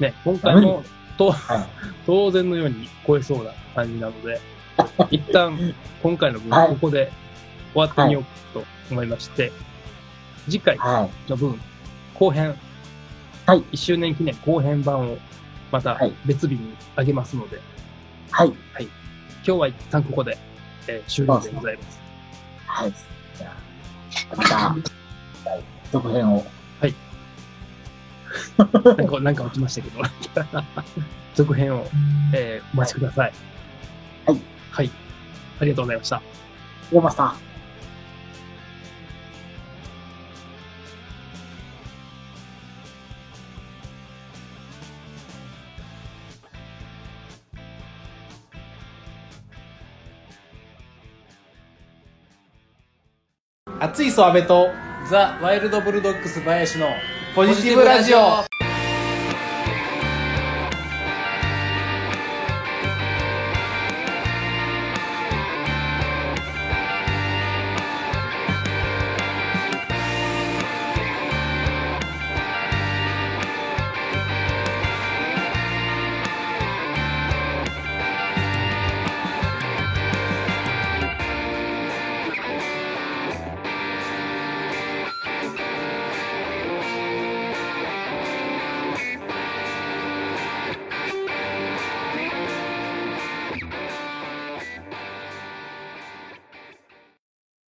[0.00, 0.82] ね、今回も
[1.16, 1.66] とはい。
[2.06, 4.40] 当然のように超えそうな感じなので、
[5.10, 7.10] 一旦今回の分はいここで
[7.74, 8.24] 終わってみよう
[8.54, 9.52] と思いまして、
[10.46, 11.30] 次回はい。
[11.30, 11.60] の分、
[12.14, 12.54] 後編、
[13.46, 15.18] はい1周年記念後編版を
[15.70, 17.60] またはい別日にあげますので、
[18.30, 18.52] はい。
[19.46, 20.36] 今日は一旦ここで、
[20.86, 22.00] えー終了でございます。
[22.66, 22.92] はい。
[23.38, 23.52] じゃ
[24.30, 24.56] あ、また、
[25.50, 25.62] はい
[25.92, 26.44] 続編を？
[28.58, 28.64] な
[29.04, 30.02] んか、なんか落ちましたけど、
[31.34, 31.86] 続編を、
[32.34, 33.32] えーお待ちください。
[34.26, 34.40] はい。
[34.70, 34.90] はい。
[35.60, 36.22] ありがとうございました。
[36.92, 37.48] 出ました。
[53.80, 54.70] 熱いソアベと
[55.08, 56.88] ザ・ワイルド・ブルドッグス林の
[57.36, 58.44] ポジティブラジオ